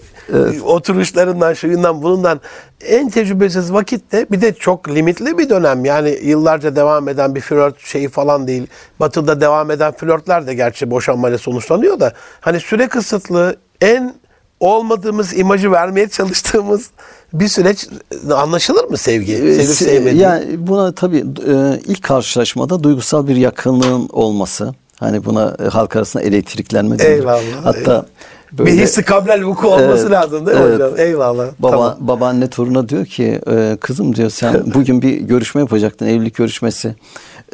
[0.64, 2.40] oturuşlarından şuyundan bunundan
[2.87, 7.81] en tecrübesiz vakitte bir de çok limitli bir dönem yani yıllarca devam eden bir flört
[7.81, 8.66] şeyi falan değil.
[9.01, 14.14] Batı'da devam eden flörtler de gerçi boşanmayla sonuçlanıyor da hani süre kısıtlı en
[14.61, 16.90] olmadığımız imajı vermeye çalıştığımız
[17.33, 17.88] bir süreç
[18.35, 19.37] anlaşılır mı sevgi?
[19.37, 20.23] Sevip Se- sevmediği.
[20.23, 24.75] Yani buna tabii e, ilk karşılaşmada duygusal bir yakınlığın olması.
[25.00, 27.11] Hani buna e, halk arasında elektriklenme denir.
[27.11, 28.04] Eyvallah, Hatta eyvallah.
[28.52, 30.74] böyle bir hissi kablel vuku olması Evet, lazım değil mi evet.
[30.74, 30.92] hocam?
[30.98, 31.46] Eyvallah.
[31.58, 31.96] Baba, Tamam.
[32.00, 36.94] Babaanne toruna diyor ki e, kızım diyor sen bugün bir görüşme yapacaktın evlilik görüşmesi.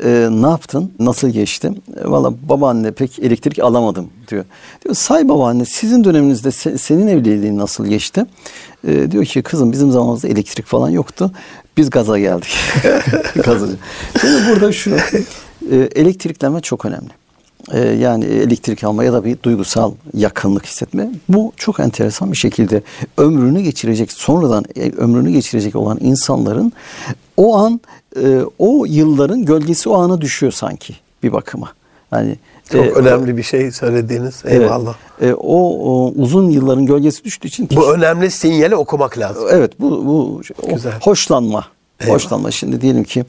[0.04, 0.92] E, ne yaptın?
[0.98, 1.70] Nasıl geçti?
[2.04, 4.44] E, Valla babaanne pek elektrik alamadım diyor.
[4.84, 8.24] Diyor say babaanne sizin döneminizde se- senin evliliğin nasıl geçti?
[8.88, 11.30] E, diyor ki kızım bizim zamanımızda elektrik falan yoktu.
[11.76, 12.56] Biz gaza geldik.
[13.44, 13.66] gaza.
[14.20, 14.90] Şimdi burada şu
[15.70, 17.08] e, elektriklenme çok önemli.
[17.72, 21.10] Ee, yani elektrik alma ya da bir duygusal yakınlık hissetme.
[21.28, 22.82] Bu çok enteresan bir şekilde
[23.16, 26.72] ömrünü geçirecek, sonradan e, ömrünü geçirecek olan insanların
[27.36, 27.80] o an
[28.22, 31.72] e, o yılların gölgesi o ana düşüyor sanki bir bakıma.
[32.12, 32.36] Yani
[32.72, 34.42] Çok e, önemli bir şey söylediğiniz.
[34.44, 34.94] evet, Eyvallah.
[35.20, 39.44] e, o, o uzun yılların gölgesi düştüğü için Bu önemli sinyali okumak lazım.
[39.50, 40.42] Evet bu bu
[40.74, 40.92] Güzel.
[41.00, 41.64] hoşlanma.
[42.00, 42.14] Eyvallah.
[42.14, 42.50] Hoşlanma.
[42.50, 43.24] Şimdi diyelim ki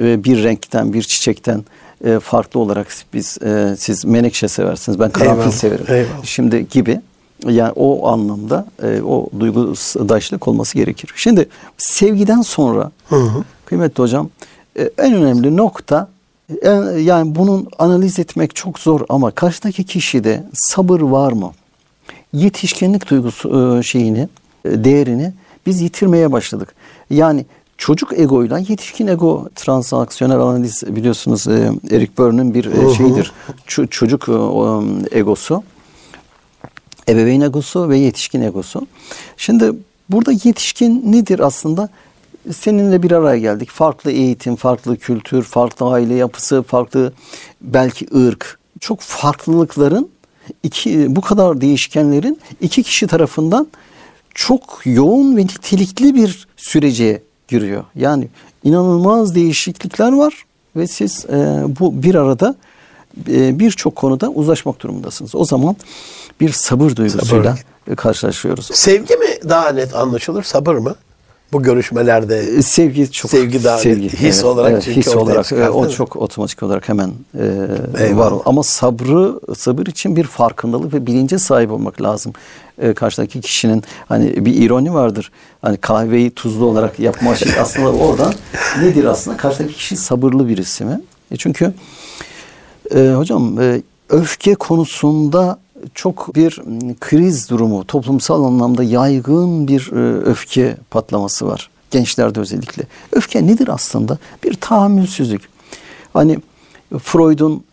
[0.00, 1.64] e, bir renkten, bir çiçekten
[2.04, 5.00] e, farklı olarak biz e, siz menekşe seversiniz.
[5.00, 5.84] Ben karanfil Eyvallah, severim.
[5.88, 6.24] eyvallah.
[6.24, 7.00] Şimdi gibi
[7.48, 11.10] yani o anlamda e, o duygudaşlık olması gerekir.
[11.16, 12.90] Şimdi sevgiden sonra
[13.64, 14.30] kıymetli hocam
[14.78, 16.08] e, en önemli nokta
[16.62, 21.52] e, yani bunun analiz etmek çok zor ama karşıdaki kişide sabır var mı?
[22.32, 24.28] yetişkinlik duygusu e, şeyini,
[24.64, 25.32] e, değerini
[25.66, 26.74] biz yitirmeye başladık.
[27.10, 27.46] Yani
[27.78, 33.32] çocuk egoyla yetişkin ego transaksiyonel analiz biliyorsunuz e, Eric Berne'ın bir e, şeyidir.
[33.68, 35.62] Ç- çocuk e, e, egosu,
[37.08, 38.86] ebeveyn egosu ve yetişkin egosu.
[39.36, 39.72] Şimdi
[40.10, 41.88] burada yetişkin nedir aslında?
[42.52, 43.70] Seninle bir araya geldik.
[43.70, 47.12] Farklı eğitim, farklı kültür, farklı aile yapısı, farklı
[47.60, 48.58] belki ırk.
[48.80, 50.08] Çok farklılıkların
[50.62, 53.66] iki bu kadar değişkenlerin iki kişi tarafından
[54.34, 57.84] çok yoğun ve nitelikli bir sürece giriyor.
[57.94, 58.28] Yani
[58.64, 60.44] inanılmaz değişiklikler var
[60.76, 62.54] ve siz e, bu bir arada
[63.28, 65.34] e, birçok konuda uzlaşmak durumundasınız.
[65.34, 65.76] O zaman
[66.40, 67.56] bir sabır duygusuyla
[67.90, 68.70] e, karşılaşıyoruz.
[68.72, 70.94] Sevgi mi daha net anlaşılır, sabır mı?
[71.52, 74.12] Bu görüşmelerde E, Sevgi çok Sevgi daha net.
[74.12, 77.12] His olarak çünkü his olarak çıkar, o çok otomatik olarak hemen
[77.98, 82.32] e, var ama sabrı sabır için bir farkındalık ve bilince sahip olmak lazım.
[82.78, 85.30] E, karşıdaki kişinin hani bir ironi vardır.
[85.62, 88.34] Hani kahveyi tuzlu olarak yapma şey aslında oradan
[88.82, 89.36] nedir aslında?
[89.36, 91.00] Karşıdaki kişi sabırlı birisi mi?
[91.30, 91.72] E çünkü
[92.94, 95.58] e, hocam e, öfke konusunda
[95.94, 101.70] çok bir m, kriz durumu, toplumsal anlamda yaygın bir e, öfke patlaması var.
[101.90, 102.82] Gençlerde özellikle.
[103.12, 104.18] Öfke nedir aslında?
[104.44, 105.42] Bir tahammülsüzlük.
[106.12, 106.38] Hani
[107.02, 107.64] Freud'un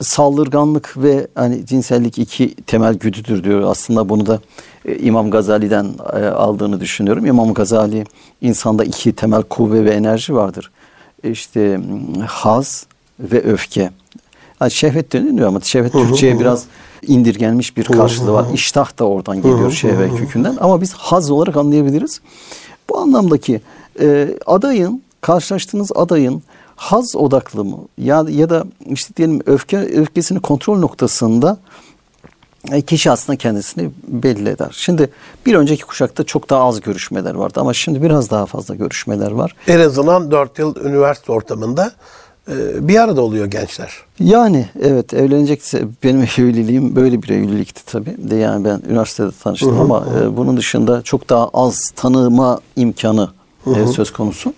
[0.00, 3.62] saldırganlık ve hani cinsellik iki temel güdüdür diyor.
[3.62, 4.40] Aslında bunu da
[4.84, 5.86] e, İmam Gazali'den
[6.34, 7.26] aldığını düşünüyorum.
[7.26, 8.04] İmam Gazali
[8.40, 10.70] insanda iki temel kuvve ve enerji vardır.
[11.22, 11.80] İşte
[12.26, 12.86] haz
[13.20, 13.90] ve öfke.
[14.60, 16.64] Yani şehvet deniliyor ama şehvet Türkçe'ye biraz
[17.06, 18.46] indirgenmiş bir karşılığı var.
[18.54, 22.20] İştah da oradan geliyor şehvet kökünden ama biz haz olarak anlayabiliriz.
[22.90, 23.60] Bu anlamdaki
[24.00, 26.42] e, adayın, karşılaştığınız adayın
[26.76, 31.58] haz odaklı mı ya, ya da işte diyelim öfke öfkesini kontrol noktasında
[32.72, 34.70] e, kişi aslında kendisini belli eder.
[34.72, 35.10] Şimdi
[35.46, 39.54] bir önceki kuşakta çok daha az görüşmeler vardı ama şimdi biraz daha fazla görüşmeler var.
[39.66, 41.92] en azından 4 yıl üniversite ortamında
[42.80, 43.92] bir arada oluyor gençler.
[44.20, 48.16] Yani evet evlenecekse benim evliliğim böyle bir evlilikti tabii.
[48.18, 53.30] De yani ben üniversitede tanıştım ama e, bunun dışında çok daha az tanıma imkanı
[53.66, 54.54] e, söz konusu.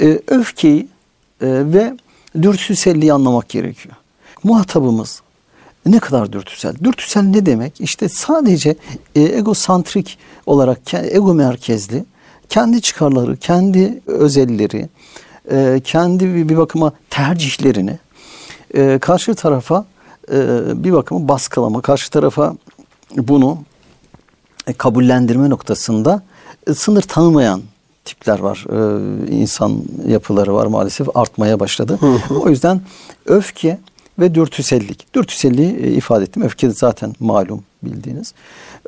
[0.00, 0.88] E, öfkeyi
[1.42, 1.96] ve
[2.42, 3.94] dürtüselliği anlamak gerekiyor.
[4.44, 5.22] Muhatabımız
[5.86, 6.74] ne kadar dürtüsel?
[6.84, 7.80] Dürtüsel ne demek?
[7.80, 8.76] İşte sadece
[9.14, 12.04] egosantrik olarak ego merkezli
[12.48, 14.88] kendi çıkarları, kendi özelleri,
[15.50, 17.98] e, kendi bir, bakıma tercihlerini
[18.74, 19.86] e, karşı tarafa
[20.32, 20.38] e,
[20.84, 22.56] bir bakıma baskılama, karşı tarafa
[23.16, 23.58] bunu
[24.66, 26.22] e, kabullendirme noktasında
[26.66, 27.62] e, sınır tanımayan
[28.04, 28.64] tipler var.
[28.70, 31.98] E, insan yapıları var maalesef artmaya başladı.
[32.44, 32.80] O yüzden
[33.26, 33.78] öfke
[34.18, 35.14] ve dürtüsellik.
[35.14, 36.42] Dürtüselliği e, ifade ettim.
[36.42, 38.34] Öfke zaten malum bildiğiniz.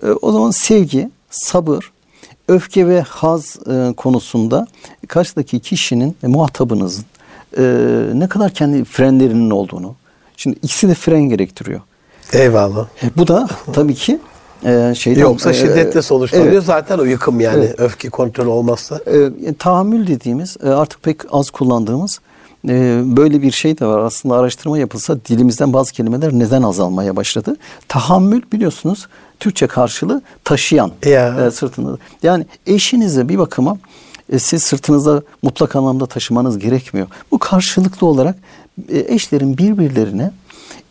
[0.03, 1.93] E, o zaman sevgi, sabır,
[2.49, 4.67] öfke ve haz e, konusunda
[5.09, 7.05] karşıdaki kişinin, e, muhatabınızın
[7.59, 7.63] e,
[8.15, 9.95] ne kadar kendi frenlerinin olduğunu.
[10.37, 11.81] Şimdi ikisi de fren gerektiriyor.
[12.33, 12.87] Eyvallah.
[13.03, 14.19] E, bu da tabii ki
[14.65, 16.53] e, şeyden, Yoksa e, şiddetle sonuçlanıyor.
[16.53, 16.63] evet.
[16.65, 17.65] Zaten o yıkım yani.
[17.65, 17.81] Evet.
[17.81, 19.01] Öfke kontrolü olmazsa.
[19.47, 22.21] E, tahammül dediğimiz e, artık pek az kullandığımız
[22.69, 23.99] e, böyle bir şey de var.
[23.99, 27.57] Aslında araştırma yapılsa dilimizden bazı kelimeler neden azalmaya başladı.
[27.89, 29.09] Tahammül biliyorsunuz
[29.41, 31.47] Türkçe karşılığı taşıyan Ya.
[31.47, 31.99] e, sırtında.
[32.23, 33.79] Yani eşinize bir bakıma
[34.33, 37.07] e, siz sırtınızda mutlak anlamda taşımanız gerekmiyor.
[37.31, 38.37] Bu karşılıklı olarak
[38.89, 40.31] e, eşlerin birbirlerine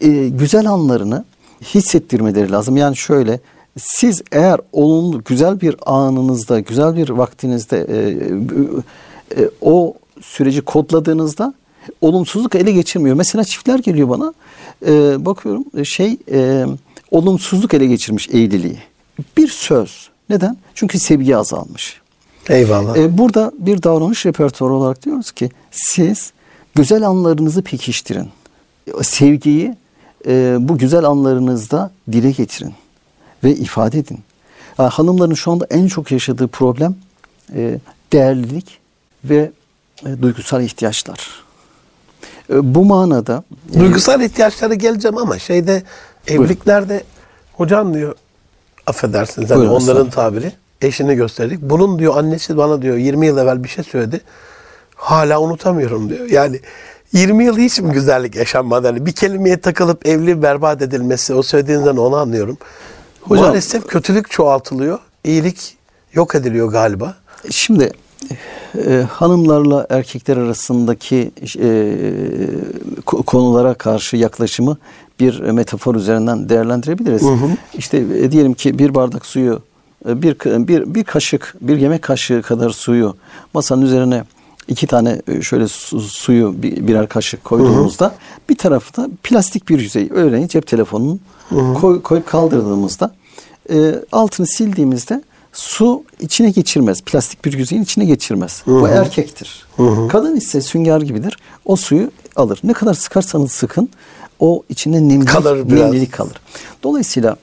[0.01, 1.25] e, güzel anlarını
[1.61, 2.77] hissettirmeleri lazım.
[2.77, 3.39] Yani şöyle
[3.79, 7.97] siz eğer olumlu güzel bir anınızda, güzel bir vaktinizde e,
[9.41, 11.53] e, o süreci kodladığınızda
[12.01, 13.15] olumsuzluk ele geçirmiyor.
[13.15, 14.33] Mesela çiftler geliyor bana
[14.87, 16.65] e, bakıyorum e, şey e,
[17.11, 18.79] olumsuzluk ele geçirmiş evliliği.
[19.37, 20.09] Bir söz.
[20.29, 20.57] Neden?
[20.75, 22.01] Çünkü sevgi azalmış.
[22.49, 22.97] Eyvallah.
[22.97, 26.31] E, burada bir davranış repertuarı olarak diyoruz ki siz
[26.75, 28.29] güzel anlarınızı pekiştirin.
[28.99, 29.75] E, Sevgiyi
[30.27, 32.73] e, bu güzel anlarınızda dile getirin
[33.43, 34.19] ve ifade edin.
[34.77, 36.95] Ha, hanımların şu anda en çok yaşadığı problem
[37.55, 37.79] e,
[38.13, 38.79] değerlilik
[39.23, 39.51] ve
[40.05, 41.29] e, duygusal ihtiyaçlar.
[42.49, 43.43] E, bu manada
[43.75, 45.83] e, Duygusal ihtiyaçları geleceğim ama şeyde
[46.27, 47.03] evliliklerde
[47.53, 48.15] hocam diyor
[48.87, 51.61] affedersiniz hani Buyurun, onların tabiri eşini gösterdik.
[51.61, 54.21] Bunun diyor annesi bana diyor 20 yıl evvel bir şey söyledi.
[54.95, 56.25] Hala unutamıyorum diyor.
[56.25, 56.59] Yani
[57.13, 58.87] 20 yıl hiç mi güzellik yaşanmadı?
[58.87, 62.57] Hani bir kelimeye takılıp evli berbat edilmesi o söylediğinizden onu anlıyorum.
[63.21, 64.99] Hocam- Maalesef kötülük çoğaltılıyor.
[65.23, 65.77] iyilik
[66.13, 67.15] yok ediliyor galiba.
[67.51, 67.91] Şimdi
[68.87, 71.67] e, hanımlarla erkekler arasındaki e,
[73.05, 74.77] ko- konulara karşı yaklaşımı
[75.19, 77.21] bir metafor üzerinden değerlendirebiliriz.
[77.77, 79.61] İşte e, diyelim ki bir bardak suyu,
[80.09, 80.35] e, bir
[80.67, 83.15] bir bir kaşık, bir yemek kaşığı kadar suyu
[83.53, 84.23] masanın üzerine
[84.67, 88.15] iki tane e, şöyle su- suyu bir- birer kaşık koyduğumuzda
[88.49, 90.09] bir tarafı da plastik bir yüzey.
[90.11, 91.19] Örneğin cep telefonunun
[91.73, 93.11] koy- koyup kaldırdığımızda
[93.73, 97.01] e, altını sildiğimizde su içine geçirmez.
[97.01, 98.63] Plastik bir yüzeyin içine geçirmez.
[98.67, 99.65] Bu erkektir.
[100.07, 101.37] Kadın ise sünger gibidir.
[101.65, 102.59] O suyu alır.
[102.63, 103.89] Ne kadar sıkarsanız sıkın
[104.39, 105.79] o içinde nemlilik, Kalır biraz.
[105.79, 106.41] nemlilik kalır.
[106.83, 107.35] Dolayısıyla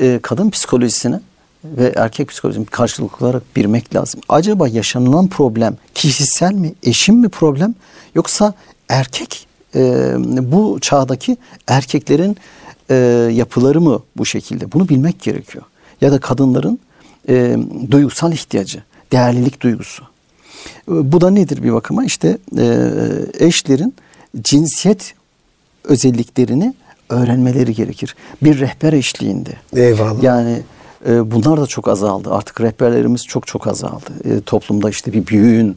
[0.00, 1.20] e, kadın psikolojisini
[1.64, 4.20] ve erkek psikolojisini karşılıklı olarak bilmek lazım.
[4.28, 7.74] Acaba yaşanılan problem kişisel mi, eşim mi problem
[8.14, 8.54] yoksa
[8.88, 9.80] erkek e,
[10.52, 12.36] bu çağdaki erkeklerin
[12.90, 12.94] e,
[13.32, 14.72] yapıları mı bu şekilde?
[14.72, 15.64] Bunu bilmek gerekiyor.
[16.00, 16.78] Ya da kadınların
[17.28, 17.56] e,
[17.90, 18.82] duygusal ihtiyacı,
[19.12, 20.02] değerlilik duygusu.
[20.88, 22.04] E, Bu da nedir bir bakıma?
[22.04, 22.88] İşte e,
[23.38, 23.94] eşlerin
[24.42, 25.14] cinsiyet
[25.86, 26.74] özelliklerini
[27.10, 28.16] öğrenmeleri gerekir.
[28.42, 29.50] Bir rehber eşliğinde.
[29.76, 30.22] Eyvallah.
[30.22, 30.62] Yani
[31.08, 32.30] e, bunlar da çok azaldı.
[32.34, 34.10] Artık rehberlerimiz çok çok azaldı.
[34.24, 35.76] E, toplumda işte bir büyüğün,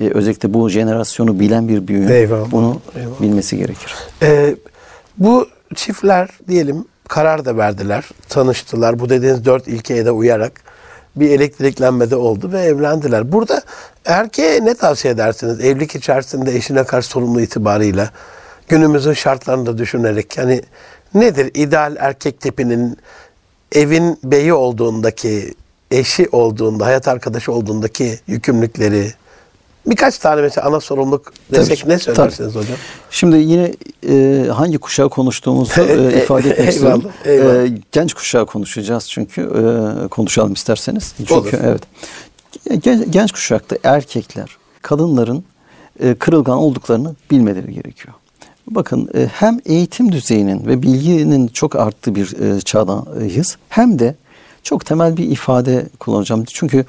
[0.00, 2.50] e, özellikle bu jenerasyonu bilen bir büyüğün Eyvallah.
[2.50, 3.20] bunu Eyvallah.
[3.22, 3.94] bilmesi gerekir.
[4.22, 4.56] Ee,
[5.18, 8.98] bu çiftler diyelim karar da verdiler, tanıştılar.
[8.98, 10.52] Bu dediğiniz dört ilkeye de uyarak
[11.16, 13.32] bir elektriklenme de oldu ve evlendiler.
[13.32, 13.62] Burada
[14.04, 15.60] erkeğe ne tavsiye edersiniz?
[15.60, 18.10] Evlilik içerisinde eşine karşı sorumlu itibarıyla
[18.70, 20.62] günümüzün şartlarını da düşünerek yani
[21.14, 22.96] nedir ideal erkek tipinin
[23.72, 25.54] evin beyi olduğundaki,
[25.90, 29.12] eşi olduğunda, hayat arkadaşı olduğundaki yükümlülükleri
[29.86, 32.76] birkaç tane mesela ana sorumluluk desek ki, ne söylersiniz hocam?
[33.10, 33.72] Şimdi yine
[34.08, 37.04] e, hangi kuşağı konuştuğumuzu e, ifade etmek Eyvallah, istiyorum.
[37.24, 37.64] eyvallah.
[37.64, 39.40] E, genç kuşağı konuşacağız çünkü
[40.04, 41.14] e, konuşalım isterseniz.
[41.16, 41.50] Çünkü Olur.
[41.62, 41.82] evet.
[42.84, 45.44] Gen- Genç kuşakta erkekler kadınların
[46.00, 48.14] e, kırılgan olduklarını bilmeleri gerekiyor.
[48.70, 54.14] Bakın e, hem eğitim düzeyinin ve bilginin çok arttığı bir e, çağdayız hem de
[54.62, 56.44] çok temel bir ifade kullanacağım.
[56.44, 56.84] Çünkü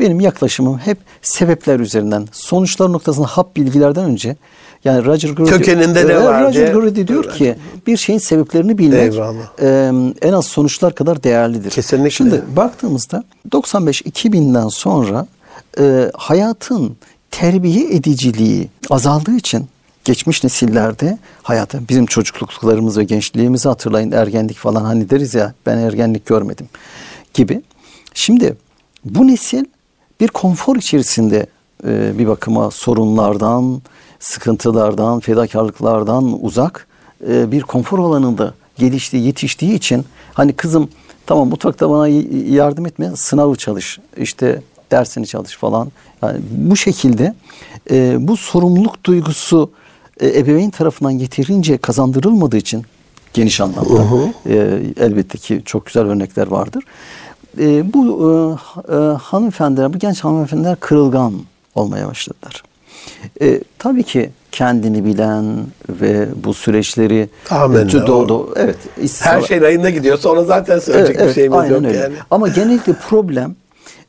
[0.00, 2.28] benim yaklaşımım hep sebepler üzerinden.
[2.32, 4.36] Sonuçlar noktasında hap bilgilerden önce
[4.84, 7.56] yani Roger Grody, Kökeninde ne Evet, var Roger Grody diyor ki
[7.86, 9.60] bir şeyin sebeplerini bilmek Eyvallah.
[9.62, 11.70] e, en az sonuçlar kadar değerlidir.
[11.70, 12.10] Kesinlikle.
[12.10, 15.26] Şimdi baktığımızda 95-2000'den sonra
[15.80, 16.96] e, hayatın
[17.30, 19.66] terbiye ediciliği azaldığı için
[20.06, 26.26] geçmiş nesillerde hayata bizim çocukluklarımız ve gençliğimizi hatırlayın ergenlik falan hani deriz ya ben ergenlik
[26.26, 26.68] görmedim
[27.34, 27.62] gibi.
[28.14, 28.56] Şimdi
[29.04, 29.64] bu nesil
[30.20, 31.46] bir konfor içerisinde
[31.84, 33.82] e, bir bakıma sorunlardan,
[34.18, 36.86] sıkıntılardan, fedakarlıklardan uzak
[37.28, 40.04] e, bir konfor alanında geliştiği, yetiştiği için
[40.34, 40.88] hani kızım
[41.26, 42.08] tamam mutfakta bana
[42.48, 45.92] yardım etme, sınavı çalış, işte dersini çalış falan.
[46.22, 47.34] Yani bu şekilde
[47.90, 49.70] e, bu sorumluluk duygusu
[50.20, 52.82] e, ebeveyn tarafından yeterince kazandırılmadığı için
[53.34, 54.02] geniş anlamda
[54.46, 54.54] e,
[55.00, 56.84] elbette ki çok güzel örnekler vardır.
[57.58, 58.02] E, bu
[58.88, 61.32] e, e, hanımefendiler, bu genç hanımefendiler kırılgan
[61.74, 62.62] olmaya başladılar.
[63.42, 65.56] E, tabii ki kendini bilen
[65.88, 68.76] ve bu süreçleri Amenna, e, do- o- do- evet
[69.20, 71.96] Her şey rayında gidiyorsa ona zaten söyleyecek bir şeyimiz yok öyle.
[71.98, 72.14] yani.
[72.30, 73.56] Ama genellikle problem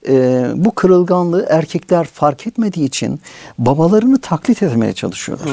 [0.07, 3.19] e, bu kırılganlığı erkekler fark etmediği için
[3.59, 5.49] babalarını taklit etmeye çalışıyorlar.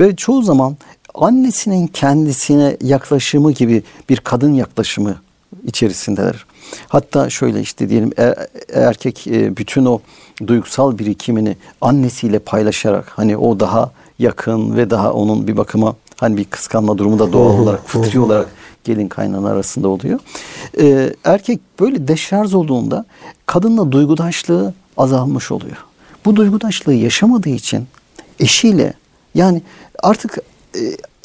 [0.00, 0.76] Ve çoğu zaman
[1.14, 5.16] annesinin kendisine yaklaşımı gibi bir kadın yaklaşımı
[5.64, 6.46] içerisindeler.
[6.88, 8.34] Hatta şöyle işte diyelim e-
[8.72, 10.00] erkek e, bütün o
[10.46, 16.44] duygusal birikimini annesiyle paylaşarak hani o daha yakın ve daha onun bir bakıma hani bir
[16.44, 18.48] kıskanma durumu da doğal olarak fıtri olarak
[18.84, 20.20] gelin kaynana arasında oluyor.
[20.80, 23.04] Ee, erkek böyle deşarj olduğunda
[23.50, 25.76] kadınla duygudaşlığı azalmış oluyor.
[26.24, 27.86] Bu duygudaşlığı yaşamadığı için
[28.40, 28.94] eşiyle
[29.34, 29.62] yani
[30.02, 30.38] artık
[30.74, 30.80] e,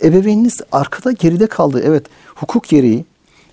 [0.07, 1.81] ebeveyniniz arkada geride kaldı.
[1.85, 2.05] Evet
[2.35, 3.05] hukuk gereği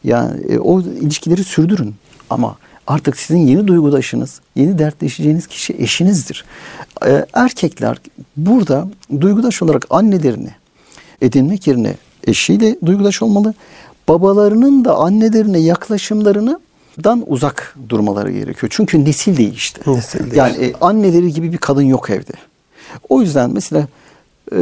[0.05, 1.95] yani e, o ilişkileri sürdürün
[2.31, 2.57] ama
[2.87, 6.45] artık sizin yeni duygudaşınız, yeni dertleşeceğiniz kişi eşinizdir.
[7.07, 8.01] Ee, erkekler
[8.37, 8.89] burada
[9.21, 10.51] duygudaş olarak annelerini
[11.23, 11.97] edinmek yerine
[12.27, 13.55] eşiyle duygudaş olmalı.
[14.09, 16.61] Babalarının da annelerine yaklaşımlarını
[17.05, 18.73] dan uzak durmaları gerekiyor.
[18.77, 19.91] Çünkü nesil değişti.
[19.91, 20.39] Nesil değişti.
[20.39, 22.33] Yani e, anneleri gibi bir kadın yok evde.
[23.09, 23.87] O yüzden mesela
[24.53, 24.57] e,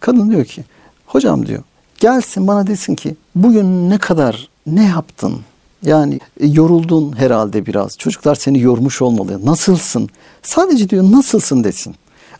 [0.00, 0.64] kadın diyor ki
[1.06, 1.62] hocam diyor
[2.04, 5.40] gelsin bana desin ki bugün ne kadar ne yaptın?
[5.82, 7.98] Yani e, yoruldun herhalde biraz.
[7.98, 9.46] Çocuklar seni yormuş olmalı.
[9.46, 10.08] Nasılsın?
[10.42, 11.94] Sadece diyor nasılsın desin.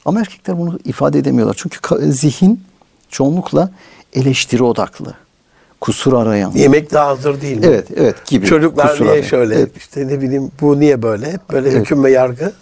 [0.05, 1.57] Ama erkekler bunu ifade edemiyorlar.
[1.59, 2.61] Çünkü zihin
[3.09, 3.71] çoğunlukla
[4.13, 5.15] eleştiri odaklı.
[5.85, 6.53] Kusur arayan.
[6.55, 7.67] Yemek daha hazır değil mi?
[7.67, 8.47] Evet, evet gibi.
[8.47, 9.27] Çocuklar kusur niye arayan.
[9.27, 9.71] şöyle Evet.
[9.77, 11.81] işte ne bileyim bu niye böyle hep böyle Evet.
[11.81, 12.53] hüküm ve yargı.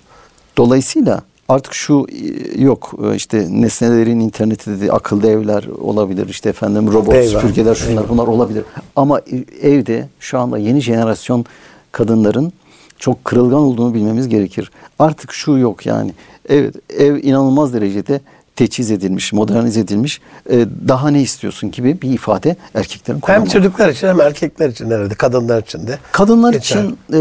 [0.56, 6.92] Dolayısıyla artık şu e, yok e, işte nesnelerin interneti dedi akıllı evler olabilir işte efendim
[6.92, 8.64] robot Eyvah, süpürgeler şunlar bunlar olabilir.
[8.96, 11.44] Ama e, evde şu anda yeni jenerasyon
[11.92, 12.52] kadınların
[12.98, 14.70] çok kırılgan olduğunu bilmemiz gerekir.
[14.98, 16.12] Artık şu yok yani
[16.48, 18.20] evet ev inanılmaz derecede
[18.56, 20.20] teçhiz edilmiş, modernize edilmiş.
[20.50, 23.50] E, daha ne istiyorsun gibi bir ifade erkeklerin Hem kullanmaları.
[23.52, 25.98] çocuklar için hem erkekler için herhalde kadınlar için de.
[26.12, 26.80] Kadınlar Geçer.
[26.80, 27.18] için e,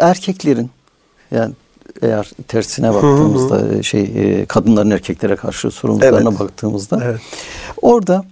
[0.00, 0.70] erkeklerin
[1.30, 1.54] yani
[2.02, 6.40] eğer tersine baktığımızda e, şey e, kadınların erkeklere karşı sorumluluklarına Evet.
[6.40, 7.20] baktığımızda Evet.
[7.82, 8.24] orada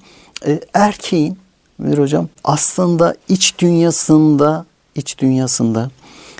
[0.46, 1.38] e, erkeğin
[1.78, 5.90] Münir hocam aslında iç dünyasında iç dünyasında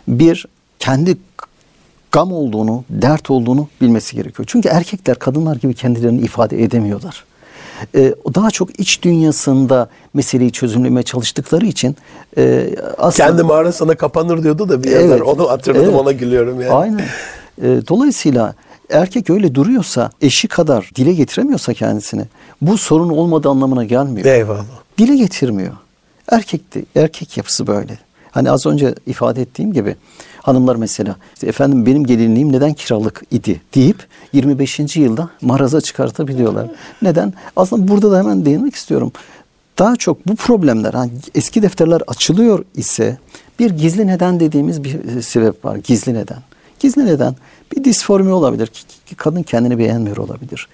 [0.09, 0.47] bir
[0.79, 1.17] kendi
[2.13, 4.47] gam olduğunu, dert olduğunu bilmesi gerekiyor.
[4.49, 7.25] Çünkü erkekler kadınlar gibi kendilerini ifade edemiyorlar.
[7.95, 11.97] Ee, daha çok iç dünyasında meseleyi çözümlemeye çalıştıkları için
[12.39, 15.17] e, aslında Kendi mağarasına kapanır diyordu da bir yazar.
[15.17, 15.23] Evet.
[15.23, 16.01] Onu hatırladım Evet.
[16.01, 16.73] ona gülüyorum yani.
[16.73, 17.05] Aynen.
[17.63, 18.55] Ee, dolayısıyla
[18.91, 22.23] erkek öyle duruyorsa, eşi kadar dile getiremiyorsa kendisini,
[22.63, 24.27] bu sorun olmadığı anlamına gelmiyor.
[24.27, 24.65] Eyvallah.
[24.99, 25.73] Dile getirmiyor.
[26.29, 27.99] Erkek de, erkek yapısı böyle.
[28.31, 29.97] Hani az önce ifade ettiğim gibi
[30.43, 34.97] hanımlar mesela efendim benim gelinliğim neden kiralık idi deyip 25.
[34.97, 36.70] yılda maraza çıkartabiliyorlar.
[37.03, 37.34] Neden?
[37.57, 39.12] Aslında burada da hemen değinmek istiyorum.
[39.78, 43.18] Daha çok bu problemler hani eski defterler açılıyor ise
[43.59, 45.76] bir gizli neden dediğimiz bir sebep var.
[45.76, 46.39] Gizli neden.
[46.80, 47.36] Gizli neden
[47.76, 48.66] bir disformi olabilir.
[48.66, 50.68] Ki- Kadın kendini beğenmiyor olabilir.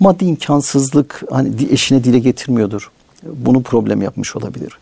[0.00, 2.90] Maddi imkansızlık hani eşine dile getirmiyordur.
[3.22, 4.78] Bunu problem yapmış olabilir.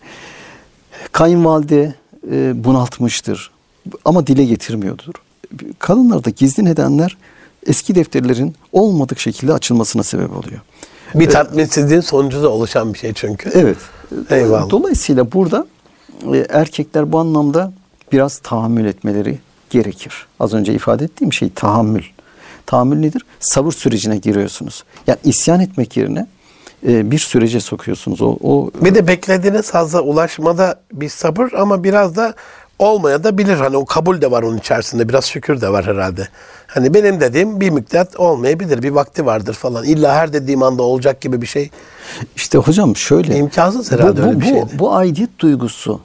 [1.12, 1.94] Kayınvalide
[2.32, 3.50] e, bunaltmıştır
[4.04, 5.14] ama dile getirmiyordur.
[5.78, 7.16] Kadınlarda gizli nedenler
[7.66, 10.60] eski defterlerin olmadık şekilde açılmasına sebep oluyor.
[11.14, 13.50] Bir tatminsizliğin sonucu da oluşan bir şey çünkü.
[13.54, 13.76] Evet.
[14.30, 14.70] Eyvallah.
[14.70, 15.66] Dolayısıyla burada
[16.34, 17.72] e, erkekler bu anlamda
[18.12, 19.38] biraz tahammül etmeleri
[19.70, 20.26] gerekir.
[20.40, 22.02] Az önce ifade ettiğim şey tahammül.
[22.66, 23.22] Tahammül nedir?
[23.40, 24.84] Sabır sürecine giriyorsunuz.
[25.06, 26.26] Yani isyan etmek yerine
[26.88, 28.22] e, bir sürece sokuyorsunuz.
[28.22, 32.34] O, o Bir de beklediğiniz hazza ulaşmada bir sabır ama biraz da
[32.80, 33.56] olmaya da bilir.
[33.56, 35.08] Hani o kabul de var onun içerisinde.
[35.08, 36.28] Biraz şükür de var herhalde.
[36.66, 38.82] Hani benim dediğim bir müddet olmayabilir.
[38.82, 39.84] Bir vakti vardır falan.
[39.84, 41.70] İlla her dediğim anda olacak gibi bir şey.
[42.36, 43.36] İşte hocam şöyle.
[43.36, 44.62] İmkansız herhalde bu, öyle bir bu, şey.
[44.78, 46.00] Bu aidiyet duygusu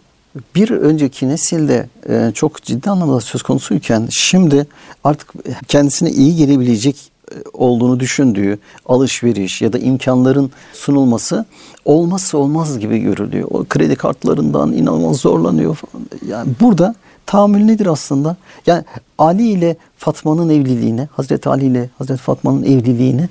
[0.55, 4.67] bir önceki nesilde e, çok ciddi anlamda söz konusuyken şimdi
[5.03, 5.33] artık
[5.67, 7.11] kendisine iyi gelebilecek
[7.53, 11.45] olduğunu düşündüğü alışveriş ya da imkanların sunulması
[11.85, 13.47] olmazsa olmaz gibi görülüyor.
[13.51, 16.05] O kredi kartlarından inanılmaz zorlanıyor falan.
[16.27, 18.35] Yani burada tahammül nedir aslında?
[18.65, 18.83] Yani
[19.17, 23.29] Ali ile Fatma'nın evliliğine, Hazreti Ali ile Hazreti Fatma'nın evliliğini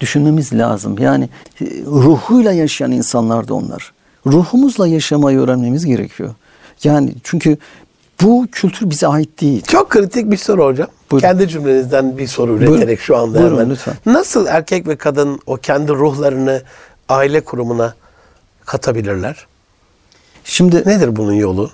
[0.00, 0.98] düşünmemiz lazım.
[0.98, 1.28] Yani
[1.60, 3.92] e, ruhuyla yaşayan insanlardı onlar.
[4.26, 6.34] Ruhumuzla yaşamayı öğrenmemiz gerekiyor.
[6.84, 7.58] Yani çünkü
[8.22, 9.62] bu kültür bize ait değil.
[9.62, 10.88] Çok kritik bir soru hocam.
[11.10, 11.28] Buyurun.
[11.28, 12.72] Kendi cümlenizden bir soru Buyurun.
[12.72, 13.70] üreterek şu anda Buyurun, hemen.
[13.70, 13.94] lütfen.
[14.06, 16.62] Nasıl erkek ve kadın o kendi ruhlarını
[17.08, 17.94] aile kurumuna
[18.64, 19.46] katabilirler?
[20.44, 21.70] Şimdi Nedir bunun yolu?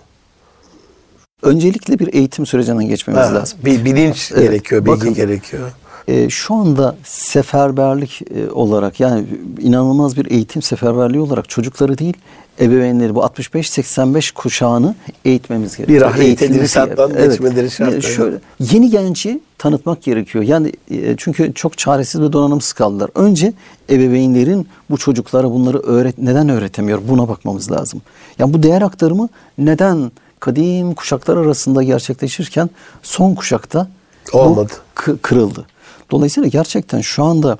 [1.42, 3.58] öncelikle bir eğitim sürecinden geçmemiz Ha, lazım.
[3.64, 5.14] bir bilinç Evet, gerekiyor, bilgi bakın.
[5.14, 5.70] gerekiyor.
[6.08, 9.24] E, şu anda seferberlik e, olarak yani
[9.60, 12.16] inanılmaz bir eğitim seferberliği olarak çocukları değil
[12.60, 14.94] ebeveynleri bu 65-85 kuşağını
[15.24, 16.14] eğitmemiz gerekiyor.
[16.16, 17.30] Bir Eğitilmesi tedrisattan gerekiyor.
[17.30, 18.04] geçmeleri şart, evet.
[18.04, 20.44] Şöyle, yeni genci tanıtmak gerekiyor.
[20.44, 23.10] Yani e, çünkü çok çaresiz ve donanımsız kaldılar.
[23.14, 23.52] Önce
[23.90, 28.02] ebeveynlerin bu çocuklara bunları öğret neden öğretemiyor buna bakmamız lazım.
[28.38, 29.28] Yani bu değer aktarımı
[29.58, 32.70] neden kadim kuşaklar arasında gerçekleşirken
[33.02, 33.88] son kuşakta
[34.32, 34.72] Olmadı.
[34.96, 35.66] kı- kırıldı.
[36.10, 37.58] Dolayısıyla gerçekten şu anda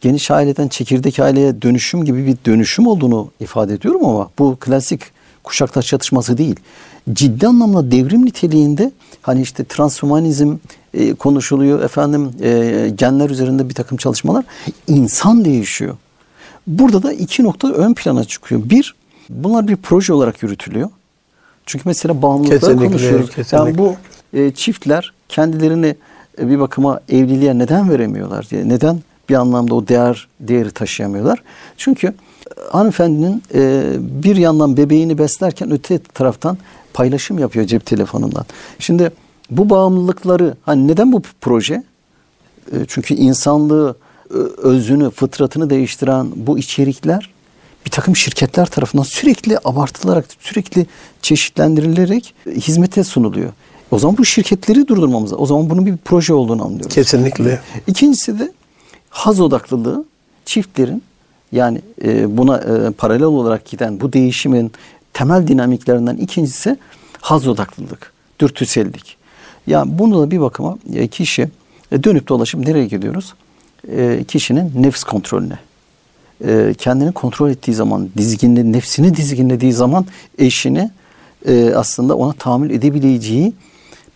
[0.00, 5.00] geniş aileden çekirdek aileye dönüşüm gibi bir dönüşüm olduğunu ifade ediyorum ama bu klasik
[5.44, 6.56] kuşaklar çatışması değil.
[7.12, 8.92] Ciddi anlamda devrim niteliğinde
[9.22, 10.56] hani işte transhumanizm
[10.94, 14.44] e, konuşuluyor efendim e, genler üzerinde bir takım çalışmalar
[14.86, 15.96] insan değişiyor.
[16.66, 18.60] Burada da iki nokta ön plana çıkıyor.
[18.64, 18.94] Bir,
[19.30, 20.90] bunlar bir proje olarak yürütülüyor.
[21.66, 23.30] Çünkü mesela bağımlılıkları Kesinlikle, konuşuyoruz.
[23.30, 23.56] kesinlikle.
[23.56, 23.94] Yani bu
[24.32, 25.96] e, çiftler kendilerini
[26.40, 28.68] bir bakıma evliliğe neden veremiyorlar diye.
[28.68, 31.42] Neden bir anlamda o değer değeri taşıyamıyorlar?
[31.76, 32.12] Çünkü e,
[32.70, 36.58] hanımefendinin e, bir yandan bebeğini beslerken öte taraftan
[36.94, 38.44] paylaşım yapıyor cep telefonundan.
[38.78, 39.10] Şimdi
[39.50, 41.82] bu bağımlılıkları hani neden bu proje?
[42.72, 43.96] E, Çünkü insanlığı,
[44.30, 47.30] ö- özünü, fıtratını değiştiren bu içerikler
[47.86, 50.86] bir takım şirketler tarafından sürekli abartılarak, sürekli
[51.22, 53.52] çeşitlendirilerek e, hizmete sunuluyor.
[53.90, 55.42] O zaman bu şirketleri durdurmamız lazım.
[55.42, 56.94] O zaman bunun bir proje olduğunu anlıyoruz.
[56.94, 57.60] Kesinlikle.
[57.86, 58.52] İkincisi de
[59.10, 60.04] haz odaklılığı
[60.44, 61.02] çiftlerin
[61.52, 64.72] yani e, buna e, paralel olarak giden bu değişimin
[65.12, 66.76] temel dinamiklerinden ikincisi
[67.20, 69.16] haz odaklılık, dürtüsellik.
[69.66, 71.48] Yani bunu da bir bakıma e, kişi
[71.92, 73.34] dönüp dolaşıp nereye gidiyoruz?
[74.28, 75.58] Kişinin nefs kontrolüne.
[76.44, 80.06] E, kendini kontrol ettiği zaman, dizginli, nefsini dizginlediği zaman
[80.38, 80.90] eşini
[81.46, 83.52] e, aslında ona tahammül edebileceği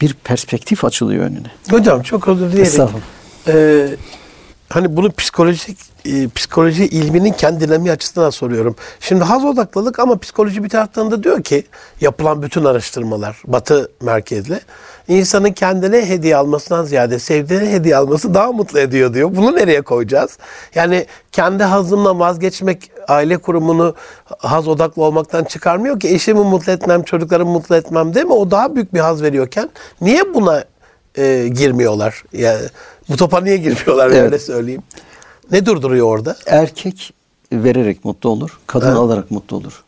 [0.02, 1.50] bir perspektif açılıyor önüne.
[1.70, 2.66] Hocam çok özür dileyerek.
[2.66, 3.04] Estağfurullah.
[3.48, 3.88] Ee,
[4.68, 8.76] hani bunu psikolojik e, psikoloji ilminin kendi dinamiği açısından soruyorum.
[9.00, 11.64] Şimdi haz odaklılık ama psikoloji bir taraftan da diyor ki
[12.00, 14.60] yapılan bütün araştırmalar batı merkezli
[15.08, 19.36] insanın kendine hediye almasından ziyade sevdiğine hediye alması daha mutlu ediyor diyor.
[19.36, 20.38] Bunu nereye koyacağız?
[20.74, 23.94] Yani kendi hazımla vazgeçmek aile kurumunu
[24.38, 28.32] haz odaklı olmaktan çıkarmıyor ki eşimi mutlu etmem, çocuklarımı mutlu etmem değil mi?
[28.32, 30.64] O daha büyük bir haz veriyorken niye buna
[31.18, 32.24] e, girmiyorlar?
[32.32, 32.62] Yani
[33.08, 34.22] bu topa niye girmiyorlar Evet.
[34.22, 34.82] öyle söyleyeyim.
[35.52, 36.36] Ne durduruyor orada?
[36.46, 37.12] Erkek
[37.52, 38.96] vererek mutlu olur, kadın Evet.
[38.96, 39.84] alarak mutlu olur.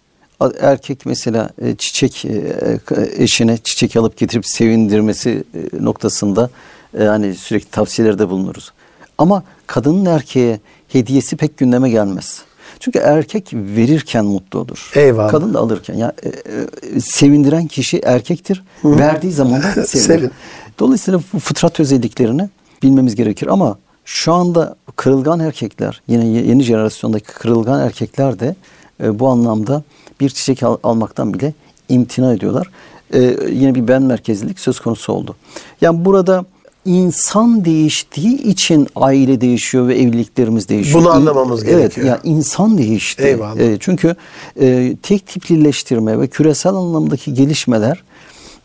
[0.61, 2.81] Erkek mesela e, çiçek e,
[3.17, 6.51] eşine çiçek alıp getirip sevindirmesi e, noktasında
[6.99, 8.73] e, hani sürekli tavsiyelerde bulunuruz.
[9.19, 12.43] Ama kadının erkeğe hediyesi pek gündeme gelmez.
[12.81, 14.91] Çünkü erkek verirken mutlu olur.
[14.95, 15.31] Eyvallah.
[15.31, 15.95] Kadın da alırken.
[15.95, 18.63] Ya e, e, sevindiren kişi erkektir.
[18.85, 20.07] Verdiği zaman da sevinir.
[20.07, 20.31] Sevin.
[20.79, 22.49] Dolayısıyla bu fıtrat özelliklerini
[22.83, 28.57] bilmemiz gerekir ama şu anda kırılgan erkekler, yine ye- yeni jenerasyondaki kırılgan erkekler de
[29.03, 29.83] e, bu anlamda
[30.21, 31.53] bir çiçek al- almaktan bile
[31.89, 32.71] imtina ediyorlar.
[33.15, 35.37] E, yine bir ben merkezlilik söz konusu oldu.
[35.81, 36.45] Yani burada
[36.85, 41.01] insan değiştiği için aile değişiyor ve evliliklerimiz değişiyor.
[41.01, 42.07] Bunu anlamamız evet, gerekiyor.
[42.07, 43.23] ya insan değişti.
[43.23, 43.57] Eyvallah.
[43.61, 44.15] E, çünkü
[44.61, 48.03] e, tek tiplileştirme ve küresel anlamdaki gelişmeler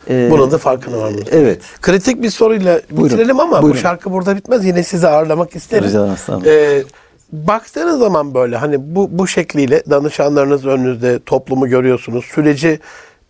[0.08, 1.28] e, Bunun da farkına varmamız.
[1.32, 1.62] Evet.
[1.82, 3.04] Kritik bir soruyla Buyurun.
[3.10, 3.78] bitirelim ama Buyurun.
[3.78, 4.64] bu şarkı burada bitmez.
[4.64, 5.84] Yine sizi ağırlamak isterim.
[5.84, 6.42] Rica ederim.
[6.46, 6.82] Ee,
[7.32, 12.24] baktığınız zaman böyle hani bu bu şekliyle danışanlarınız önünüzde toplumu görüyorsunuz.
[12.24, 12.80] Süreci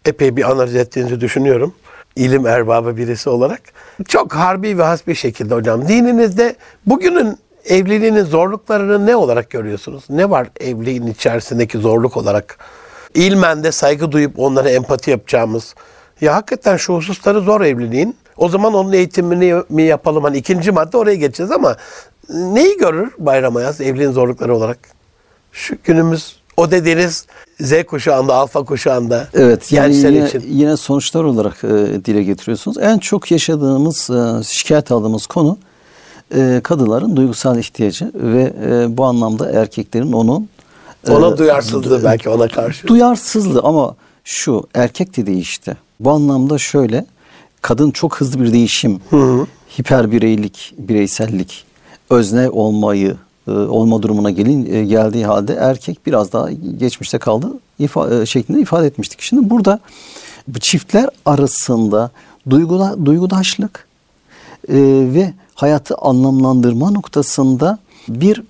[0.05, 1.75] epey bir analiz ettiğinizi düşünüyorum.
[2.17, 3.61] İlim erbabı birisi olarak.
[4.09, 5.89] Çok harbi ve hasbi şekilde hocam.
[5.89, 6.57] Dininizde
[6.87, 10.05] bugünün evliliğinin zorluklarını ne olarak görüyorsunuz?
[10.11, 12.59] Ne var evliliğin içerisindeki zorluk olarak?
[13.15, 15.75] İlmen de saygı duyup onlara empati yapacağımız
[16.21, 18.17] Ya hakikaten şu hususları zor evliliğin.
[18.37, 20.25] O zaman onun eğitimini mi yapalım?
[20.25, 21.77] Hani ikinci madde oraya geçeceğiz ama
[22.31, 24.79] neyi görür Bayram Ayaz evliliğin zorlukları olarak?
[25.53, 27.27] Şu günümüz o dediğiniz
[27.61, 30.43] Z kuşağında, alfa kuşağında Evet yani yine, için.
[30.49, 31.69] yine sonuçlar olarak e,
[32.05, 32.79] dile getiriyorsunuz.
[32.79, 35.59] En çok yaşadığımız, e, şikayet aldığımız konu
[36.35, 40.49] e, kadınların duygusal ihtiyacı ve e, bu anlamda erkeklerin onun
[41.09, 42.87] e, Ona duyarsızlığı belki ona karşı.
[42.87, 43.95] duyarsızlığı ama
[44.25, 45.77] şu erkek de değişti.
[46.01, 47.07] Bu anlamda şöyle
[47.63, 49.01] kadın çok hızlı bir değişim,
[49.79, 51.65] hiper bireylik, bireysellik,
[52.11, 53.17] özne olmayı
[53.49, 58.61] e, olma durumuna gelin e, geldiği halde erkek biraz daha geçmişte kaldı ifa, e, şeklinde
[58.61, 59.21] ifade etmiştik.
[59.21, 59.81] Şimdi burada
[60.49, 62.11] bu çiftler arasında
[62.51, 63.89] duygula, duygudaşlık
[64.69, 64.77] e,
[65.15, 67.79] ve hayatı anlamlandırma noktasında
[68.09, 68.45] bir e,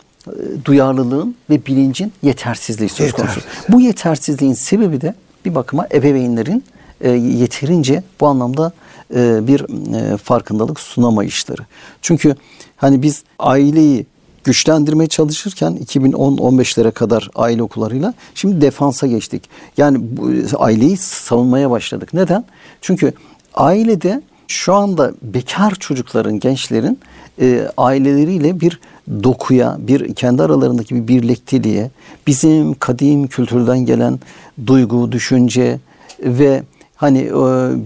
[0.65, 3.41] duyarlılığın ve bilincin yetersizliği söz konusu.
[3.41, 3.73] Yetersiz.
[3.73, 6.65] Bu yetersizliğin sebebi de bir bakıma ebeveynlerin
[7.01, 8.73] e, yeterince bu anlamda
[9.15, 9.61] e, bir
[9.95, 11.63] e, farkındalık sunamayışları.
[12.03, 12.35] Çünkü
[12.77, 14.07] hani biz aileyi
[14.45, 19.43] güçlendirmeye çalışırken 2010-15'lere kadar aile okullarıyla şimdi defansa geçtik.
[19.77, 22.15] Yani bu, aileyi savunmaya başladık.
[22.15, 22.45] Neden?
[22.81, 23.13] Çünkü
[23.55, 26.99] ailede şu anda bekar çocukların, gençlerin
[27.41, 28.81] e, aileleriyle bir
[29.23, 31.91] dokuya, bir kendi aralarındaki bir birlikteliğe,
[32.27, 34.21] bizim kadim kültürden gelen
[34.67, 35.79] duygu, düşünce
[36.21, 36.63] ve
[37.01, 37.33] hani e,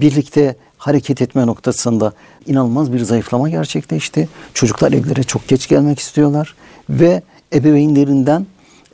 [0.00, 2.12] birlikte hareket etme noktasında
[2.46, 4.28] inanılmaz bir zayıflama gerçekleşti.
[4.54, 6.54] Çocuklar evlere çok geç gelmek istiyorlar
[6.88, 7.22] ve
[7.54, 8.46] ebeveynlerinden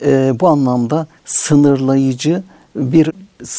[0.05, 2.43] e, bu anlamda sınırlayıcı
[2.75, 3.11] bir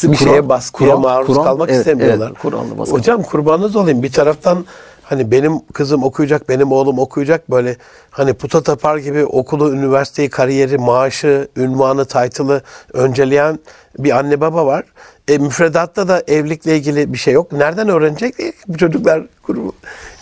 [0.05, 2.27] bir şeye baskıya maruz kalmak evet, istemiyorlar.
[2.27, 2.95] Evet, kurallı baskı.
[2.95, 4.03] Hocam kurbanınız olayım.
[4.03, 4.65] Bir taraftan
[5.03, 7.77] hani benim kızım okuyacak, benim oğlum okuyacak böyle
[8.11, 13.59] hani puta tapar gibi okulu, üniversiteyi, kariyeri, maaşı, ünvanı, title'ı önceleyen
[13.99, 14.85] bir anne baba var.
[15.29, 17.53] E, müfredatta da evlilikle ilgili bir şey yok.
[17.53, 19.57] Nereden öğrenecek ki bu çocuklar kur,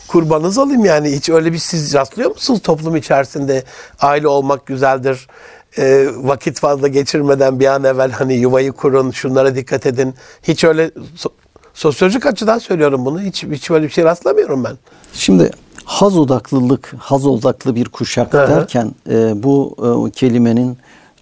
[0.09, 1.13] kurbanınız olayım yani.
[1.13, 3.65] Hiç öyle bir siz rastlıyor musunuz toplum içerisinde?
[4.01, 5.29] Aile olmak güzeldir.
[5.79, 10.15] E, vakit fazla geçirmeden bir an evvel hani yuvayı kurun, şunlara dikkat edin.
[10.43, 10.87] Hiç öyle
[11.17, 11.33] so-
[11.75, 13.21] sosyolojik açıdan söylüyorum bunu.
[13.21, 14.79] Hiç hiç böyle bir şey rastlamıyorum ben.
[15.13, 15.51] Şimdi
[15.85, 18.51] haz odaklılık, haz odaklı bir kuşak Hı hı.
[18.51, 19.77] derken e, bu
[20.09, 20.79] e, kelimenin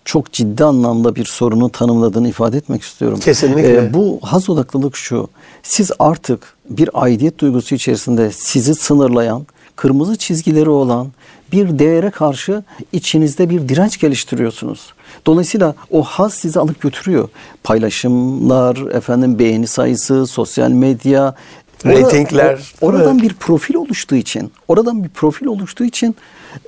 [0.08, 3.18] çok ciddi anlamda bir sorunu tanımladığını ifade etmek istiyorum.
[3.20, 3.94] Kesinlikle.
[3.94, 5.28] bu haz odaklılık şu.
[5.62, 9.46] Siz artık bir aidiyet duygusu içerisinde sizi sınırlayan,
[9.76, 11.08] kırmızı çizgileri olan
[11.52, 14.92] bir değere karşı içinizde bir direnç geliştiriyorsunuz.
[15.26, 17.28] Dolayısıyla o haz sizi alıp götürüyor.
[17.64, 21.34] Paylaşımlar, efendim beğeni sayısı, sosyal medya,
[22.80, 26.16] o- oradan bir profil oluştuğu için, oradan bir profil oluştuğu için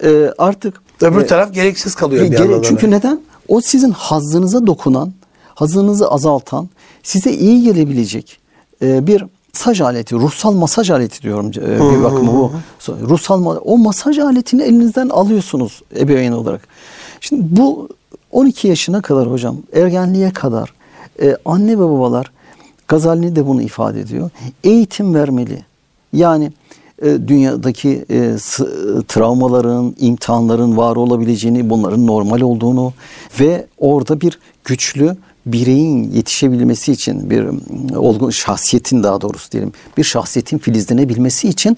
[0.03, 3.21] e, artık Öbür e, taraf gereksiz kalıyor bir Gere- çünkü neden?
[3.49, 5.13] O sizin hazzınıza dokunan,
[5.55, 6.69] hazınızı azaltan,
[7.03, 8.39] size iyi gelebilecek
[8.83, 9.25] e, bir
[9.55, 12.53] masaj aleti, ruhsal masaj aleti diyorum e, bir bakıma bu.
[12.89, 16.69] Ruhsal o masaj aletini elinizden alıyorsunuz ebeveyn olarak.
[17.21, 17.89] Şimdi bu
[18.33, 20.73] 12 yaşına kadar hocam, ergenliğe kadar
[21.23, 22.33] e, anne ve babalar
[22.89, 24.31] Gazali de bunu ifade ediyor.
[24.65, 25.65] Eğitim vermeli.
[26.13, 26.53] Yani
[27.03, 28.35] dünyadaki e,
[29.09, 32.93] travmaların, imtihanların var olabileceğini, bunların normal olduğunu
[33.41, 37.45] ve orada bir güçlü bireyin yetişebilmesi için bir
[37.97, 41.77] olgun şahsiyetin daha doğrusu diyelim bir şahsiyetin filizlenebilmesi için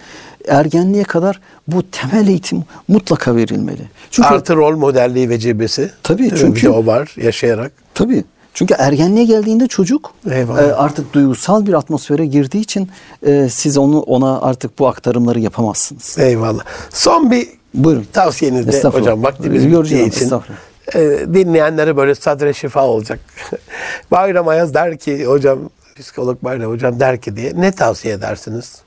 [0.48, 3.82] ergenliğe kadar bu temel eğitim mutlaka verilmeli.
[4.10, 5.90] Çünkü Artı rol modelliği ve cebesi.
[6.02, 7.72] Tabii, çünkü- o var yaşayarak.
[7.94, 8.24] Tabii.
[8.54, 10.62] Çünkü ergenliğe geldiğinde çocuk Eyvallah.
[10.62, 12.90] e, artık duygusal bir atmosfere girdiği için
[13.26, 16.18] e, siz onu ona artık bu aktarımları yapamazsınız.
[16.18, 16.64] Eyvallah.
[16.90, 18.06] Son bir Buyurun.
[18.12, 20.20] tavsiyeniz de hocam vaktimiz bittiği için.
[20.24, 20.58] estağfurullah.
[20.94, 21.00] e,
[21.34, 23.20] dinleyenlere böyle sadre şifa olacak.
[24.10, 25.58] Bayram Ayaz der ki hocam
[25.96, 28.78] psikolog Bayram hocam der ki diye ne tavsiye edersiniz?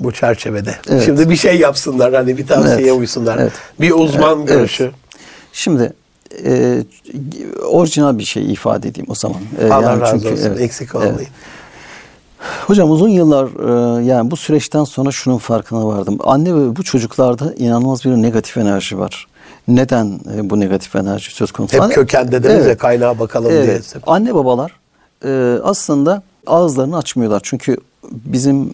[0.00, 0.74] Bu çerçevede.
[0.90, 1.02] Evet.
[1.04, 3.00] Şimdi bir şey yapsınlar hani bir tavsiyeye Evet.
[3.00, 3.38] uysunlar.
[3.38, 3.52] Evet.
[3.80, 4.48] Bir uzman Evet.
[4.48, 4.90] görüşü.
[5.52, 5.92] Şimdi
[6.44, 6.82] e,
[7.68, 9.38] orijinal bir şey ifade edeyim o zaman.
[9.60, 10.44] E, Allah yani razı çünkü- olsun.
[10.46, 11.06] evet, Eksik evet.
[11.10, 11.28] olmayın.
[12.66, 13.46] Hocam uzun yıllar
[14.00, 16.18] e, yani bu süreçten sonra şunun farkına vardım.
[16.24, 19.26] Anne ve bu çocuklarda inanılmaz bir negatif enerji var.
[19.68, 21.84] Neden e, bu negatif enerji söz konusu?
[21.84, 22.78] Hep köken dediniz ya Evet.
[22.78, 23.60] kaynağa bakalım diye.
[23.62, 23.94] Evet.
[24.06, 24.72] Anne babalar
[25.24, 27.40] e, aslında ağızlarını açmıyorlar.
[27.44, 27.76] Çünkü
[28.10, 28.70] bizim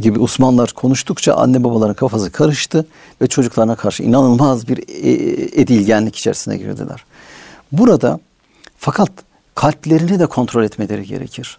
[0.00, 2.86] gibi Osmanlılar konuştukça anne babaların kafası karıştı
[3.22, 5.10] ve çocuklarına karşı inanılmaz bir e,
[5.60, 7.04] edilgenlik içerisine girdiler.
[7.72, 8.20] Burada
[8.78, 9.10] fakat
[9.54, 11.58] kalplerini de kontrol etmeleri gerekir.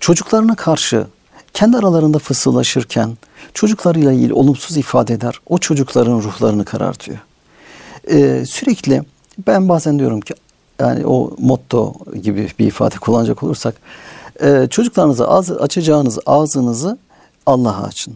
[0.00, 1.06] Çocuklarına karşı
[1.54, 3.16] kendi aralarında fısıldaşırken
[3.54, 7.18] çocuklarıyla ilgili olumsuz ifadeler o çocukların ruhlarını karartıyor.
[8.10, 9.02] Ee, sürekli
[9.46, 10.34] ben bazen diyorum ki
[10.80, 13.74] yani o motto gibi bir ifade kullanacak olursak
[14.42, 16.98] Ee, çocuklarınıza ağız, açacağınız ağzınızı
[17.46, 18.14] Allah'a açın.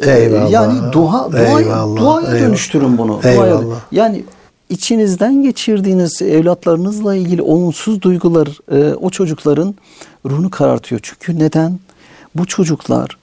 [0.00, 0.50] Ee, Eyvallah.
[0.50, 2.40] Yani dua, duaya, Eyvallah, duaya eyvallah.
[2.48, 3.20] dönüştürün bunu.
[3.24, 3.62] Eyvallah.
[3.62, 4.24] Duaya- yani
[4.68, 9.74] içinizden geçirdiğiniz evlatlarınızla ilgili olumsuz duygular e, o çocukların
[10.26, 11.00] ruhunu karartıyor.
[11.04, 11.78] Çünkü neden?
[12.34, 13.16] Bu çocuklar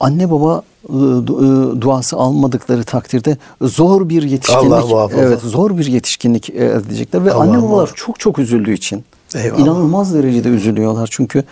[0.00, 6.50] anne baba e, e, duası almadıkları takdirde zor bir yetişkinlik Allah evet zor bir yetişkinlik
[6.50, 7.94] e, edecekler ve Allah anne babalar muhafaza.
[7.96, 9.60] çok çok üzüldüğü için Eyvallah.
[9.60, 11.08] inanılmaz derecede üzülüyorlar.
[11.12, 11.44] Çünkü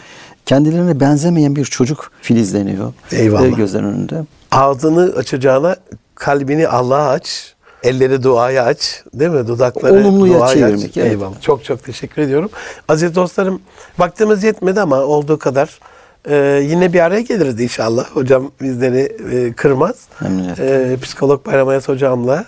[0.47, 3.57] kendilerine benzemeyen bir çocuk filizleniyor Eyvallah.
[3.57, 4.25] gözlerinin önünde.
[4.51, 5.77] Ağzını açacağına
[6.15, 7.55] kalbini Allah'a aç.
[7.83, 9.03] Elleri duaya aç.
[9.15, 9.47] Değil mi?
[9.47, 10.97] Dudakları Olumluya duaya çevirmek, aç.
[10.97, 11.11] evet.
[11.13, 11.41] Eyvallah.
[11.41, 12.51] Çok çok teşekkür ediyorum.
[12.89, 13.61] Aziz dostlarım
[13.99, 15.79] vaktimiz yetmedi ama olduğu kadar
[16.29, 16.37] e,
[16.69, 18.07] yine bir araya geliriz inşallah.
[18.07, 19.95] Hocam bizleri e, kırmaz.
[20.21, 20.93] Memnuniyetle.
[20.93, 22.45] E, Psikolog Bayram Ayas hocamla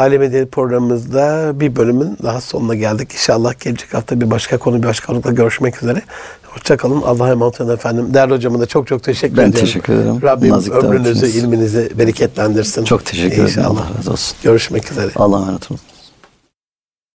[0.00, 3.12] Alem Medeniyet programımızda bir bölümün daha sonuna geldik.
[3.12, 6.02] İnşallah gelecek hafta bir başka konu, bir başka konukla görüşmek üzere.
[6.46, 7.02] Hoşçakalın.
[7.02, 8.14] Allah'a emanet olun efendim.
[8.14, 9.60] Değerli hocama da çok çok teşekkür Ben ediyorum.
[9.66, 10.22] teşekkür ederim.
[10.22, 11.36] Rabbim Nazik ömrünüzü, davetiniz.
[11.36, 12.84] ilminizi bereketlendirsin.
[12.84, 13.44] Çok teşekkür ederim.
[13.44, 13.68] İnşallah.
[13.70, 14.36] Allah razı olsun.
[14.42, 15.10] Görüşmek üzere.
[15.16, 15.80] Allah'a emanet olun.